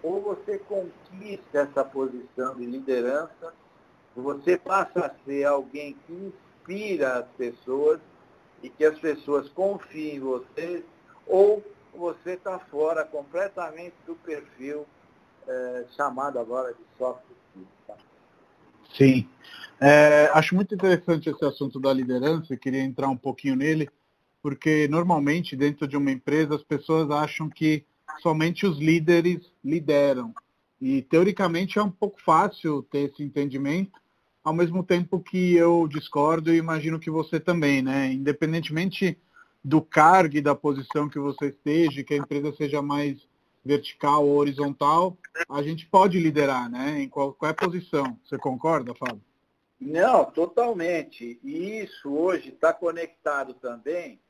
[0.04, 3.54] Ou você conquista essa posição de liderança,
[4.16, 8.00] você passa a ser alguém que inspira as pessoas
[8.64, 10.84] e que as pessoas confiem em você,
[11.26, 14.86] ou você está fora completamente do perfil
[15.48, 17.68] é, chamado agora de soft skills.
[17.88, 17.96] Tá?
[18.94, 19.30] Sim.
[19.84, 23.90] É, acho muito interessante esse assunto da liderança, queria entrar um pouquinho nele,
[24.40, 27.84] porque normalmente dentro de uma empresa as pessoas acham que
[28.22, 30.36] somente os líderes lideram.
[30.80, 34.00] E teoricamente é um pouco fácil ter esse entendimento,
[34.44, 38.14] ao mesmo tempo que eu discordo e imagino que você também, né?
[38.14, 39.18] Independentemente
[39.64, 43.28] do cargo e da posição que você esteja, que a empresa seja mais
[43.66, 45.18] vertical ou horizontal,
[45.50, 47.02] a gente pode liderar, né?
[47.02, 48.18] Em qualquer posição.
[48.24, 49.31] Você concorda, Fábio?
[49.82, 51.40] Não, totalmente.
[51.44, 54.22] E isso hoje está conectado também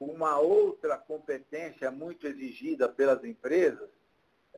[0.00, 3.88] com uma outra competência muito exigida pelas empresas,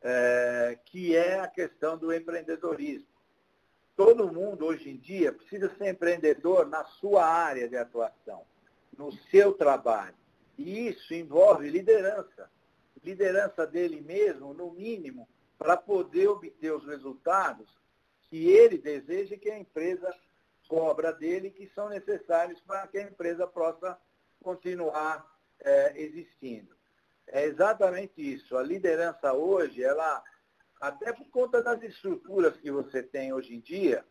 [0.01, 3.07] é, que é a questão do empreendedorismo.
[3.95, 8.43] todo mundo hoje em dia precisa ser empreendedor na sua área de atuação,
[8.97, 10.15] no seu trabalho.
[10.57, 12.51] E isso envolve liderança.
[13.05, 17.69] Liderança dele mesmo, no mínimo, para poder obter os resultados
[18.31, 20.15] que ele deseja que a empresa
[20.69, 23.99] cobra dele, que são necessários para que a empresa possa
[24.43, 25.27] continuar
[25.61, 26.77] é, existindo.
[27.27, 28.57] É exatamente isso.
[28.57, 30.23] A liderança hoje, ela,
[30.81, 34.05] até por conta das estruturas que você tem hoje em dia,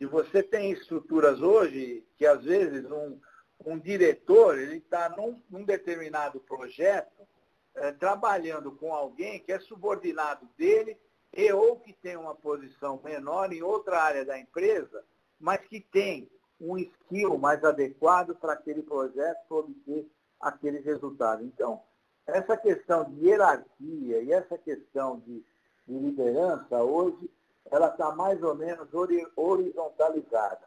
[0.00, 3.20] e você tem estruturas hoje que às vezes um,
[3.64, 7.26] um diretor ele está num, num, determinado projeto
[7.74, 10.96] é, trabalhando com alguém que é subordinado dele
[11.32, 15.04] e ou que tem uma posição menor em outra área da empresa,
[15.40, 16.28] mas que tem
[16.60, 21.44] um skill mais adequado para aquele projeto para obter aqueles resultados.
[21.46, 21.80] Então,
[22.26, 25.44] essa questão de hierarquia e essa questão de,
[25.86, 27.30] de liderança hoje,
[27.70, 28.88] ela está mais ou menos
[29.36, 30.66] horizontalizada.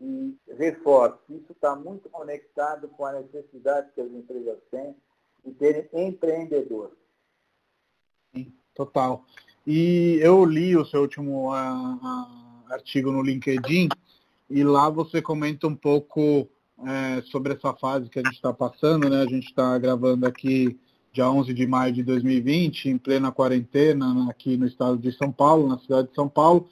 [0.00, 4.94] E reforço, isso está muito conectado com a necessidade que as empresas têm
[5.44, 6.96] de terem empreendedores.
[8.34, 9.24] Sim, total.
[9.66, 13.88] E eu li o seu último uh, artigo no LinkedIn
[14.48, 16.48] e lá você comenta um pouco
[16.84, 19.22] é, sobre essa fase que a gente está passando, né?
[19.22, 20.78] A gente está gravando aqui
[21.12, 25.66] dia 11 de maio de 2020, em plena quarentena, aqui no estado de São Paulo,
[25.66, 26.68] na cidade de São Paulo,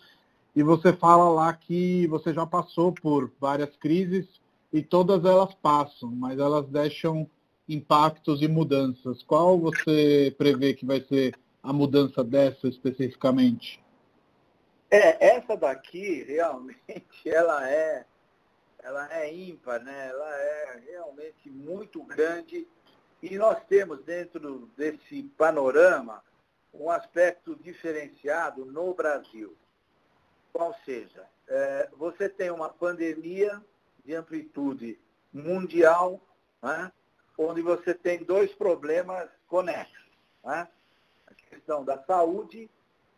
[0.54, 4.26] e você fala lá que você já passou por várias crises
[4.72, 7.28] e todas elas passam, mas elas deixam
[7.68, 9.22] impactos e mudanças.
[9.22, 13.83] Qual você prevê que vai ser a mudança dessa especificamente?
[14.94, 16.78] É, essa daqui realmente
[17.26, 18.06] ela é
[18.78, 20.08] ela é ímpar, né?
[20.08, 22.68] ela é realmente muito grande
[23.20, 26.22] e nós temos dentro desse panorama
[26.72, 29.56] um aspecto diferenciado no Brasil.
[30.52, 33.60] Qual seja, é, você tem uma pandemia
[34.04, 35.00] de amplitude
[35.32, 36.20] mundial,
[36.62, 36.92] né?
[37.36, 40.08] onde você tem dois problemas conexos.
[40.44, 40.68] Né?
[41.26, 42.70] A questão da saúde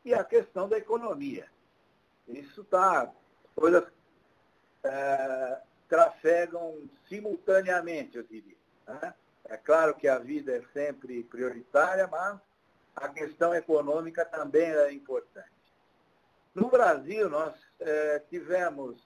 [0.06, 1.54] e a questão da economia.
[2.28, 3.12] Isso está,
[3.54, 3.84] coisas
[4.82, 8.56] é, trafegam simultaneamente, eu diria.
[8.86, 9.14] Né?
[9.44, 12.40] É claro que a vida é sempre prioritária, mas
[12.96, 15.50] a questão econômica também é importante.
[16.54, 18.96] No Brasil, nós é, tivemos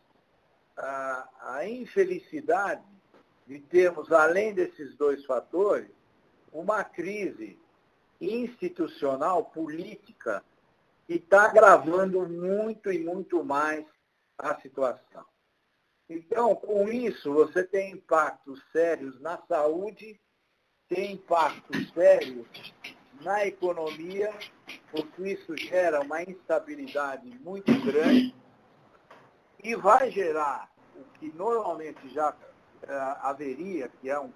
[0.77, 2.85] a, a infelicidade
[3.47, 5.91] de termos, além desses dois fatores,
[6.53, 7.59] uma crise
[8.21, 10.45] institucional, política,
[11.11, 13.85] que está agravando muito e muito mais
[14.39, 15.25] a situação.
[16.09, 20.21] Então, com isso, você tem impactos sérios na saúde,
[20.89, 22.47] tem impactos sérios
[23.23, 24.33] na economia,
[24.93, 28.33] porque isso gera uma instabilidade muito grande
[29.65, 34.33] e vai gerar o que normalmente já uh, haveria, que é um,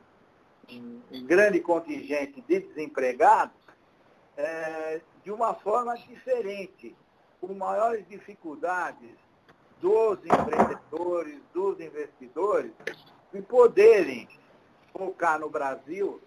[0.72, 3.62] um, grande contingente de desempregados,
[4.36, 6.94] é, de uma forma diferente,
[7.40, 9.10] com maiores dificuldades
[9.80, 12.72] dos empreendedores, dos investidores,
[13.32, 14.28] de poderem
[14.92, 16.20] focar no Brasil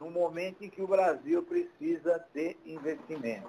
[0.00, 3.48] no momento em que o Brasil precisa de investimento.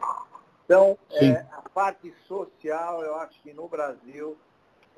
[0.65, 4.37] Então, é, a parte social, eu acho que no Brasil,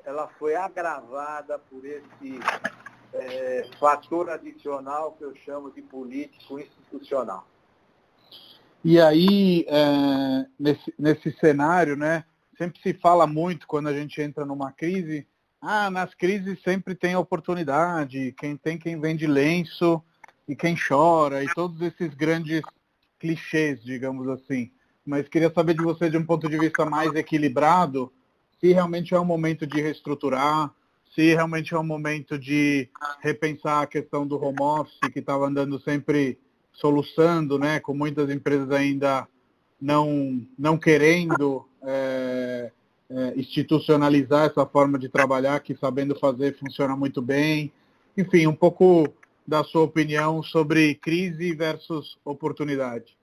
[0.04, 2.40] ela foi agravada por esse
[3.12, 7.46] é, fator adicional que eu chamo de político institucional.
[8.84, 12.24] E aí, é, nesse, nesse cenário, né,
[12.56, 15.26] sempre se fala muito quando a gente entra numa crise,
[15.60, 20.02] ah, nas crises sempre tem oportunidade, quem tem quem vende lenço
[20.46, 22.62] e quem chora, e todos esses grandes
[23.18, 24.70] clichês, digamos assim.
[25.04, 28.12] Mas queria saber de você, de um ponto de vista mais equilibrado,
[28.60, 30.72] se realmente é um momento de reestruturar,
[31.14, 32.88] se realmente é um momento de
[33.20, 36.38] repensar a questão do home office, que estava andando sempre
[36.80, 39.26] soluçando, né, com muitas empresas ainda
[39.80, 42.70] não, não querendo é,
[43.10, 47.72] é, institucionalizar essa forma de trabalhar, que sabendo fazer funciona muito bem.
[48.16, 49.12] Enfim, um pouco
[49.46, 53.16] da sua opinião sobre crise versus oportunidade.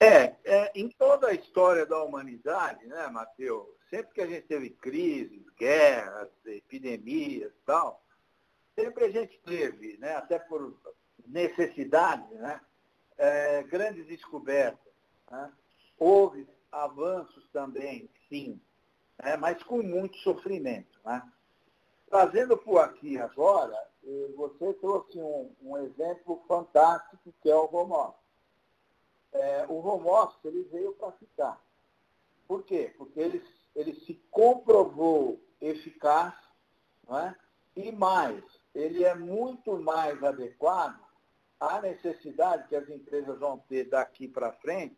[0.00, 4.70] É, é em toda a história da humanidade, né, Matheus, sempre que a gente teve
[4.70, 8.02] crises, guerras, epidemias e tal,
[8.76, 10.76] sempre a gente teve, né, até por
[11.28, 12.60] necessidade, né?
[13.16, 14.92] É, grandes descobertas.
[15.30, 15.52] Né?
[15.98, 18.60] Houve avanços também, sim,
[19.22, 19.36] né?
[19.36, 21.00] mas com muito sofrimento.
[21.04, 21.22] Né?
[22.08, 28.14] Trazendo por aqui agora, eh, você trouxe um, um exemplo fantástico que é o home.
[29.32, 31.60] É, o home ele veio para ficar.
[32.46, 32.94] Por quê?
[32.96, 33.42] Porque ele
[33.78, 36.34] ele se comprovou eficaz,
[37.08, 37.36] não é?
[37.76, 38.42] e mais,
[38.74, 40.98] ele é muito mais adequado
[41.60, 44.96] à necessidade que as empresas vão ter daqui para frente,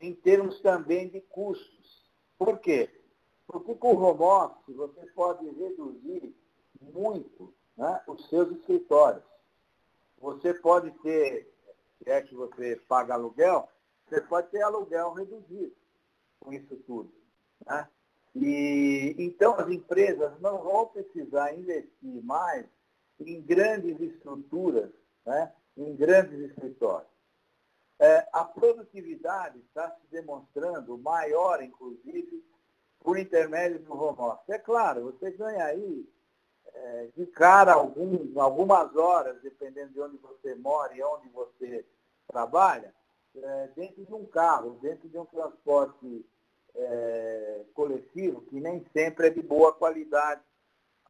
[0.00, 2.10] em termos também de custos.
[2.38, 2.90] Por quê?
[3.46, 6.34] Porque com o home office você pode reduzir
[6.80, 9.24] muito né, os seus escritórios.
[10.18, 11.52] Você pode ter,
[11.98, 13.68] se é que você paga aluguel,
[14.06, 15.74] você pode ter aluguel reduzido
[16.38, 17.12] com isso tudo.
[17.66, 17.88] Né?
[18.34, 22.66] E, então as empresas não vão precisar investir mais
[23.18, 24.90] em grandes estruturas,
[25.26, 25.52] né?
[25.76, 27.10] Em grandes escritórios.
[27.98, 32.42] É, a produtividade está se demonstrando maior, inclusive,
[32.98, 34.48] por intermédio do home office.
[34.48, 36.08] É claro, você ganha aí
[36.74, 41.84] é, de cara algum, algumas horas, dependendo de onde você mora e onde você
[42.26, 42.94] trabalha,
[43.36, 46.24] é, dentro de um carro, dentro de um transporte
[46.74, 50.40] é, coletivo, que nem sempre é de boa qualidade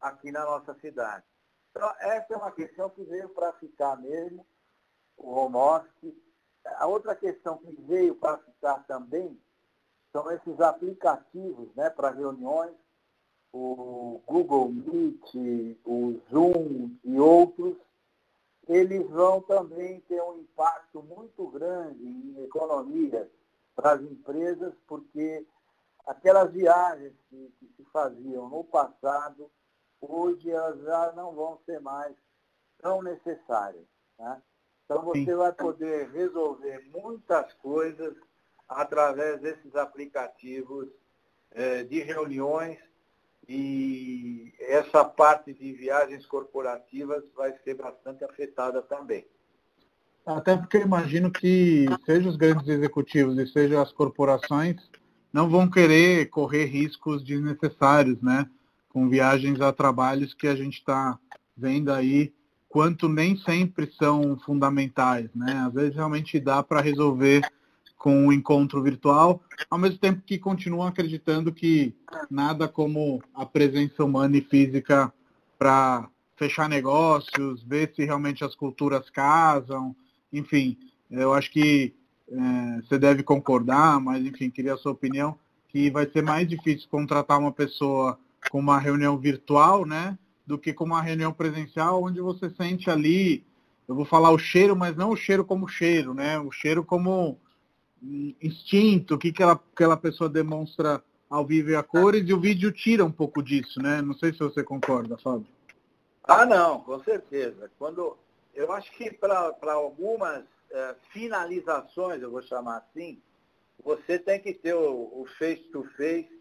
[0.00, 1.24] aqui na nossa cidade.
[1.70, 4.44] Então, essa é uma questão que veio para ficar mesmo,
[5.16, 6.14] o home office.
[6.76, 9.38] A outra questão que veio para ficar também
[10.12, 12.74] são esses aplicativos né, para reuniões,
[13.52, 17.76] o Google Meet, o Zoom e outros,
[18.68, 23.28] eles vão também ter um impacto muito grande em economia
[23.74, 25.44] para as empresas, porque
[26.06, 29.50] aquelas viagens que, que, se faziam no passado,
[30.00, 32.14] hoje elas já não vão ser mais
[32.80, 33.84] tão necessárias.
[34.18, 34.42] Né?
[34.84, 35.36] Então você Sim.
[35.36, 38.14] vai poder resolver muitas coisas
[38.68, 40.88] através desses aplicativos
[41.52, 42.78] eh, de reuniões
[43.48, 49.26] e essa parte de viagens corporativas vai ser bastante afetada também.
[50.24, 54.76] Até porque eu imagino que seja os grandes executivos e seja as corporações
[55.32, 58.48] não vão querer correr riscos desnecessários, né?
[58.90, 61.18] Com viagens a trabalhos que a gente está
[61.56, 62.32] vendo aí,
[62.68, 65.64] quanto nem sempre são fundamentais, né?
[65.66, 67.42] Às vezes realmente dá para resolver
[67.96, 71.94] com o encontro virtual, ao mesmo tempo que continuam acreditando que
[72.30, 75.12] nada como a presença humana e física
[75.58, 79.94] para fechar negócios, ver se realmente as culturas casam,
[80.32, 80.78] enfim,
[81.10, 81.92] eu acho que
[82.30, 85.36] é, você deve concordar, mas enfim, queria a sua opinião,
[85.68, 88.18] que vai ser mais difícil contratar uma pessoa
[88.50, 93.44] com uma reunião virtual, né, do que com uma reunião presencial, onde você sente ali,
[93.86, 97.38] eu vou falar o cheiro, mas não o cheiro como cheiro, né, o cheiro como
[98.40, 102.72] instinto, o que aquela, aquela pessoa demonstra ao vivo e a cores, e o vídeo
[102.72, 104.02] tira um pouco disso, né?
[104.02, 105.46] Não sei se você concorda, Fábio.
[106.24, 107.70] Ah, não, com certeza.
[107.78, 108.16] Quando
[108.52, 113.20] Eu acho que para algumas é, finalizações, eu vou chamar assim,
[113.82, 116.39] você tem que ter o face-to-face, -face,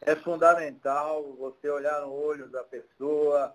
[0.00, 3.54] é fundamental você olhar no olho da pessoa,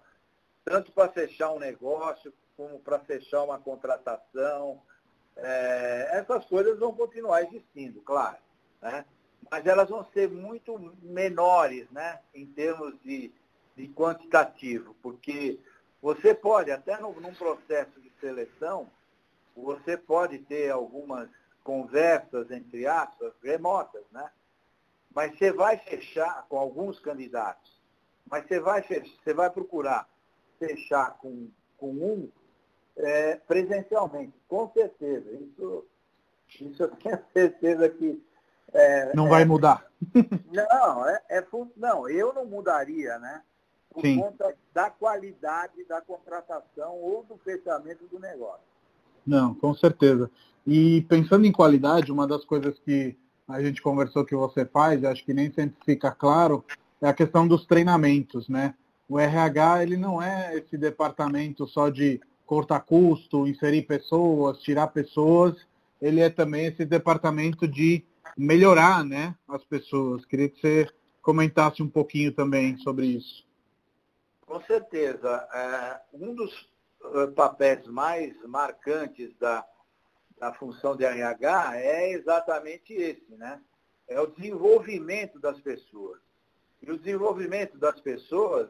[0.64, 4.82] tanto para fechar um negócio, como para fechar uma contratação,
[5.36, 8.38] é, essas coisas vão continuar existindo, claro.
[8.82, 9.06] Né?
[9.50, 12.20] Mas elas vão ser muito menores né?
[12.34, 13.34] em termos de,
[13.76, 15.60] de quantitativo, porque
[16.02, 18.90] você pode, até no, num processo de seleção,
[19.56, 21.30] você pode ter algumas
[21.64, 24.30] conversas, entre aspas, remotas, né?
[25.16, 27.82] Mas você vai fechar com alguns candidatos,
[28.30, 30.10] mas você vai, fechar, você vai procurar
[30.60, 31.48] fechar com,
[31.78, 32.30] com um
[32.98, 35.32] é, presencialmente, com certeza.
[35.32, 35.86] Isso,
[36.60, 38.22] isso eu tenho certeza que.
[38.74, 39.86] É, não vai é, mudar.
[40.52, 41.48] Não, é, é,
[41.78, 43.42] não, eu não mudaria, né?
[43.90, 44.20] Por Sim.
[44.20, 48.66] conta da qualidade da contratação ou do fechamento do negócio.
[49.26, 50.30] Não, com certeza.
[50.68, 53.18] E pensando em qualidade, uma das coisas que
[53.48, 56.64] a gente conversou que você faz, acho que nem sempre fica claro,
[57.02, 58.74] é a questão dos treinamentos, né?
[59.08, 65.56] O RH, ele não é esse departamento só de cortar custo, inserir pessoas, tirar pessoas,
[66.02, 68.04] ele é também esse departamento de
[68.38, 70.26] melhorar né, as pessoas.
[70.26, 70.90] Queria que você
[71.22, 73.46] comentasse um pouquinho também sobre isso.
[74.46, 75.48] Com certeza.
[75.54, 76.70] É, um dos
[77.14, 79.66] eh, papéis mais marcantes da,
[80.38, 83.62] da função de RH é exatamente esse, né?
[84.08, 86.20] É o desenvolvimento das pessoas.
[86.82, 88.70] E o desenvolvimento das pessoas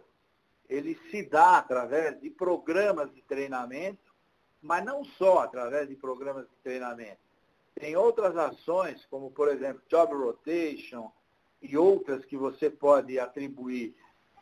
[0.70, 4.13] ele se dá através de programas de treinamento,
[4.61, 7.20] mas não só através de programas de treinamento.
[7.76, 11.11] Tem outras ações, como por exemplo job rotation
[11.61, 13.95] e outras que você pode atribuir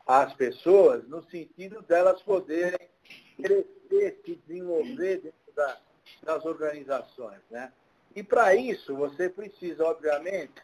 [0.05, 2.89] às pessoas, no sentido delas poderem
[3.35, 5.81] crescer, se desenvolver dentro da,
[6.21, 7.39] das organizações.
[7.49, 7.71] Né?
[8.15, 10.61] E para isso você precisa, obviamente,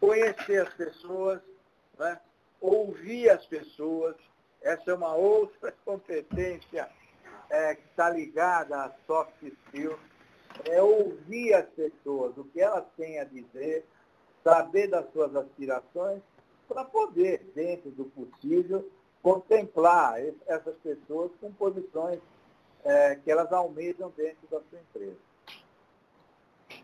[0.00, 1.40] conhecer as pessoas,
[1.98, 2.20] né?
[2.60, 4.16] ouvir as pessoas,
[4.60, 6.88] essa é uma outra competência
[7.50, 9.98] é, que está ligada a soft skills,
[10.68, 13.86] é ouvir as pessoas, o que elas têm a dizer,
[14.44, 16.20] saber das suas aspirações,
[16.68, 18.90] para poder, dentro do possível,
[19.22, 22.20] contemplar essas pessoas com posições
[22.84, 25.16] é, que elas almejam dentro da sua empresa.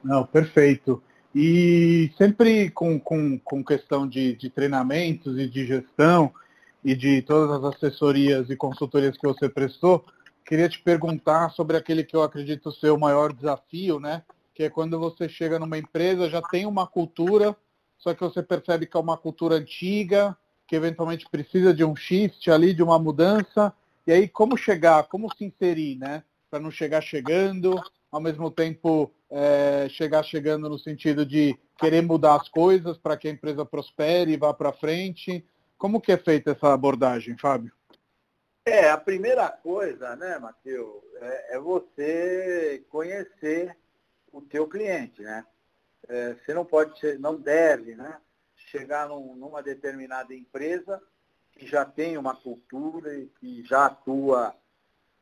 [0.02, 1.02] Não, perfeito.
[1.34, 6.32] E sempre com, com, com questão de, de treinamentos e de gestão
[6.84, 10.04] e de todas as assessorias e consultorias que você prestou,
[10.44, 14.22] queria te perguntar sobre aquele que eu acredito ser o maior desafio, né?
[14.54, 17.54] Que é quando você chega numa empresa, já tem uma cultura,
[17.98, 20.36] só que você percebe que é uma cultura antiga,
[20.66, 23.72] que eventualmente precisa de um shift ali, de uma mudança.
[24.08, 26.24] E aí, como chegar, como se inserir, né?
[26.48, 27.78] Para não chegar chegando,
[28.10, 33.28] ao mesmo tempo é, chegar chegando no sentido de querer mudar as coisas para que
[33.28, 35.46] a empresa prospere e vá para frente.
[35.76, 37.70] Como que é feita essa abordagem, Fábio?
[38.64, 43.76] É, a primeira coisa, né, Matheus, é, é, você conhecer
[44.32, 45.44] o teu cliente, né?
[46.08, 48.16] É, você não pode, não deve, né,
[48.56, 50.98] chegar num, numa determinada empresa
[51.58, 54.54] que já tem uma cultura e que já atua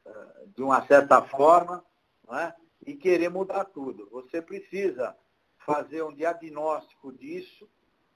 [0.05, 1.83] uh, de uma certa forma,
[2.29, 2.55] né?
[2.87, 4.09] e querer mudar tudo.
[4.11, 5.17] Você precisa
[5.59, 7.69] fazer um diagnóstico disso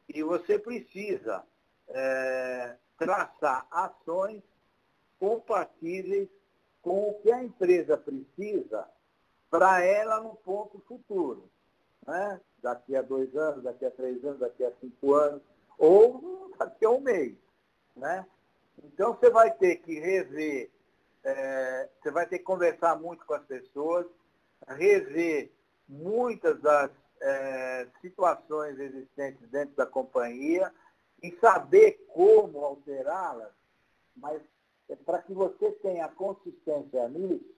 [0.08, 1.42] e você precisa
[1.88, 4.42] é, traçar ações
[5.18, 6.28] compatíveis
[6.82, 8.86] com o que a empresa precisa
[9.50, 11.50] para ela no ponto futuro.
[12.06, 12.40] Né?
[12.62, 15.42] Daqui a dois anos, daqui a três anos, daqui a cinco anos,
[15.78, 17.34] ou daqui a um mês.
[18.00, 18.26] Né?
[18.82, 20.70] Então você vai ter que rever,
[21.22, 24.06] é, você vai ter que conversar muito com as pessoas,
[24.66, 25.52] rever
[25.86, 26.90] muitas das
[27.20, 30.72] é, situações existentes dentro da companhia
[31.22, 33.52] e saber como alterá-las,
[34.16, 34.40] mas
[34.88, 37.54] é para que você tenha consistência nisso,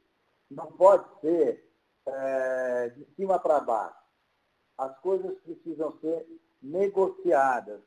[0.50, 1.64] não pode ser
[2.04, 4.02] é, de cima para baixo.
[4.76, 6.26] As coisas precisam ser
[6.60, 7.80] negociadas.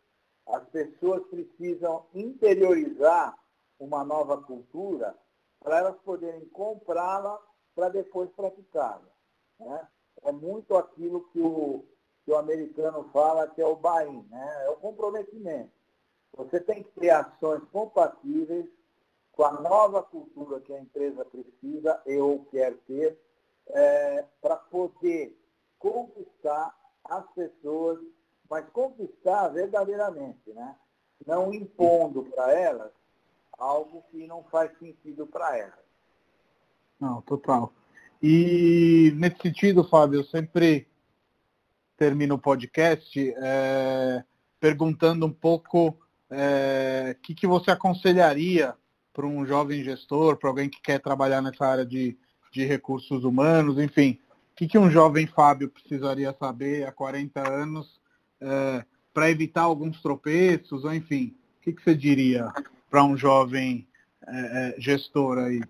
[0.47, 3.37] As pessoas precisam interiorizar
[3.79, 5.15] uma nova cultura
[5.59, 7.39] para elas poderem comprá-la
[7.73, 9.09] para depois praticá-la.
[9.59, 9.87] Né?
[10.23, 11.83] É muito aquilo que o,
[12.23, 14.65] que o americano fala que é o buy-in, né?
[14.65, 15.71] é o comprometimento.
[16.37, 18.67] Você tem que ter ações compatíveis
[19.31, 23.19] com a nova cultura que a empresa precisa e ou quer ter
[23.67, 25.37] é, para poder
[25.79, 27.99] conquistar as pessoas,
[28.49, 30.75] mas conquistar verdadeiramente, né?
[31.25, 32.91] não impondo para elas
[33.57, 35.85] algo que não faz sentido para elas.
[36.99, 37.71] Não, total.
[38.21, 40.87] E nesse sentido, Fábio, eu sempre
[41.97, 44.23] termino o podcast é,
[44.59, 45.97] perguntando um pouco o
[46.29, 48.75] é, que, que você aconselharia
[49.13, 52.17] para um jovem gestor, para alguém que quer trabalhar nessa área de,
[52.51, 54.19] de recursos humanos, enfim,
[54.51, 57.99] o que, que um jovem Fábio precisaria saber há 40 anos
[58.41, 62.51] é, para evitar alguns tropeços, ou enfim, o que, que você diria
[62.89, 63.87] para um jovem
[64.27, 65.61] é gestor aí?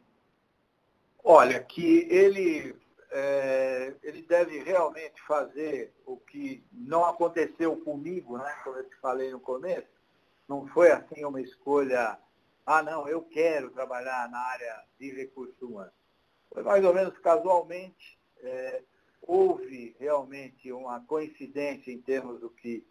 [1.23, 2.75] Olha, que ele,
[3.11, 8.55] é, ele deve realmente fazer o que não aconteceu comigo, né?
[8.63, 9.87] Como eu te falei no começo.
[10.47, 12.17] Não foi assim uma escolha,
[12.65, 15.93] ah não, eu quero trabalhar na área de recursos humanos.
[16.53, 18.83] Foi mais ou menos casualmente, é,
[19.27, 22.85] houve realmente uma coincidência em termos do que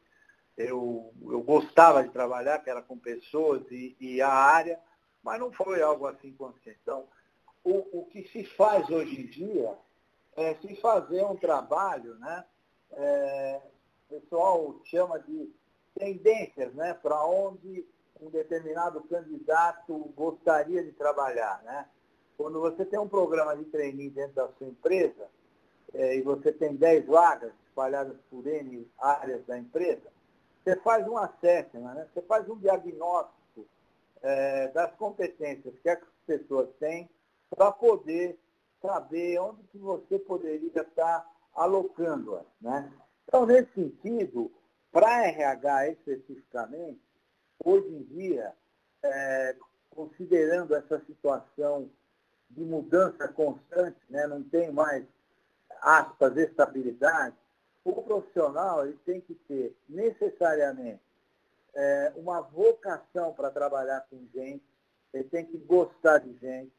[0.56, 4.78] eu, eu gostava de trabalhar, que era com pessoas e, e a área,
[5.22, 6.78] mas não foi algo assim consciente.
[6.82, 7.06] Então,
[7.64, 9.76] o, o que se faz hoje em dia
[10.36, 12.44] é se fazer um trabalho, né?
[12.92, 13.60] É,
[14.08, 15.50] o pessoal chama de
[15.98, 16.94] tendências, né?
[16.94, 17.84] Para onde
[18.20, 21.88] um determinado candidato gostaria de trabalhar, né?
[22.36, 25.28] Quando você tem um programa de treininho dentro da sua empresa
[25.94, 30.12] é, e você tem 10 vagas espalhadas por N áreas da empresa,
[30.62, 32.08] você faz um assessment, né?
[32.12, 33.66] você faz um diagnóstico
[34.22, 37.08] é, das competências que as pessoas têm
[37.50, 38.38] para poder
[38.80, 42.46] saber onde que você poderia estar alocando-as.
[42.60, 42.92] Né?
[43.26, 44.50] Então, nesse sentido,
[44.90, 47.00] para RH especificamente,
[47.64, 48.52] hoje em dia,
[49.02, 49.56] é,
[49.90, 51.90] considerando essa situação
[52.50, 55.04] de mudança constante, né, não tem mais,
[55.84, 57.36] aspas, estabilidade,
[57.84, 61.02] o profissional ele tem que ter necessariamente
[61.74, 64.64] é, uma vocação para trabalhar com gente,
[65.12, 66.72] ele tem que gostar de gente,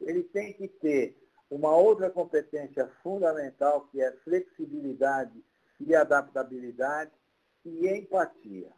[0.00, 1.18] ele tem que ter
[1.50, 5.44] uma outra competência fundamental, que é flexibilidade
[5.80, 7.10] e adaptabilidade
[7.64, 8.70] e empatia.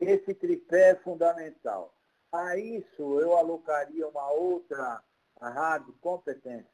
[0.00, 1.94] esse tripé é fundamental.
[2.32, 5.02] A isso eu alocaria uma outra
[5.40, 6.71] hard competence,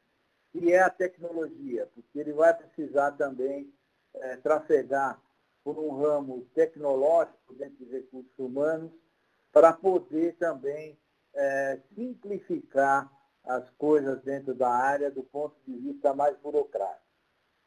[0.52, 3.72] que é a tecnologia, porque ele vai precisar também
[4.14, 5.20] é, trafegar
[5.62, 8.92] por um ramo tecnológico dentro dos recursos humanos
[9.52, 10.98] para poder também
[11.34, 13.10] é, simplificar
[13.44, 17.06] as coisas dentro da área do ponto de vista mais burocrático.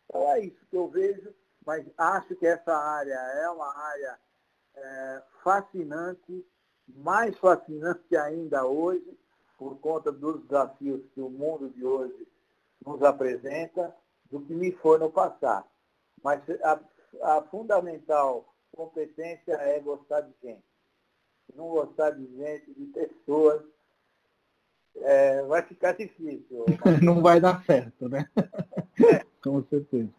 [0.05, 1.33] Então é isso que eu vejo,
[1.65, 4.19] mas acho que essa área é uma área
[4.75, 6.45] é, fascinante,
[6.87, 9.17] mais fascinante ainda hoje,
[9.57, 12.27] por conta dos desafios que o mundo de hoje
[12.85, 13.95] nos apresenta,
[14.29, 15.65] do que me foi no passado.
[16.23, 16.79] Mas a,
[17.23, 20.63] a fundamental competência é gostar de gente.
[21.45, 23.61] Se não gostar de gente, de pessoas,
[24.97, 26.65] é, vai ficar difícil.
[27.03, 28.27] não vai dar certo, né?
[28.37, 29.25] É.
[29.43, 30.09] Com certeza.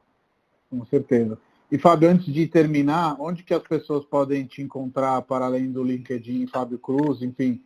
[0.69, 1.39] Com certeza.
[1.71, 5.83] E Fábio, antes de terminar, onde que as pessoas podem te encontrar para além do
[5.83, 7.63] LinkedIn, Fábio Cruz, enfim,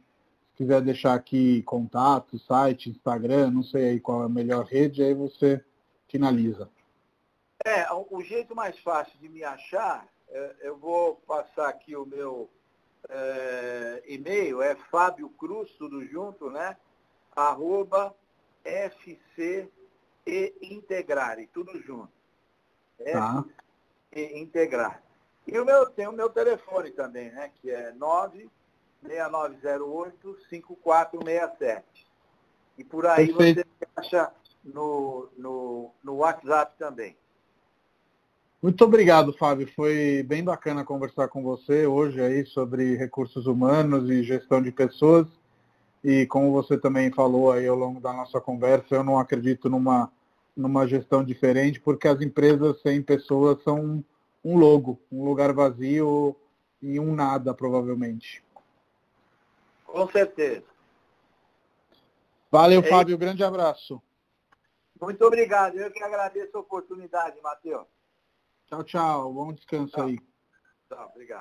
[0.57, 5.15] quiser deixar aqui contato, site, Instagram, não sei aí qual é a melhor rede, aí
[5.15, 5.63] você
[6.09, 6.69] finaliza.
[7.65, 12.49] É, o jeito mais fácil de me achar, é, eu vou passar aqui o meu
[13.09, 16.77] é, e-mail, é Fábio Cruz, tudo junto, né?
[17.35, 18.15] Arroba
[18.65, 19.69] FC
[20.27, 22.13] e Integrare, tudo junto.
[23.13, 23.45] Tá.
[24.11, 25.03] FC Integrar.
[25.47, 27.53] E o meu, tem o meu telefone também, né?
[27.61, 27.93] Que é
[29.07, 31.83] 96908-5467.
[32.79, 33.67] E por aí Perfeito.
[33.79, 34.31] você acha
[34.65, 37.17] no, no, no WhatsApp também.
[38.63, 39.71] Muito obrigado, Fábio.
[39.75, 45.27] Foi bem bacana conversar com você hoje aí sobre recursos humanos e gestão de pessoas.
[46.03, 50.11] E como você também falou aí ao longo da nossa conversa, eu não acredito numa,
[50.57, 54.03] numa gestão diferente, porque as empresas sem pessoas são
[54.45, 56.35] um logo, um lugar vazio
[56.81, 58.43] e um nada, provavelmente.
[59.97, 60.67] Com certeza.
[62.51, 63.17] Valeu, é Fábio.
[63.17, 64.03] Grande abraço.
[65.01, 65.79] Muito obrigado.
[65.79, 67.87] Eu que agradeço a oportunidade, Matheus.
[68.67, 69.33] Tchau, tchau.
[69.33, 70.07] Bom descanso tchau.
[70.07, 70.19] aí.
[70.87, 71.35] Tchau, obrigado.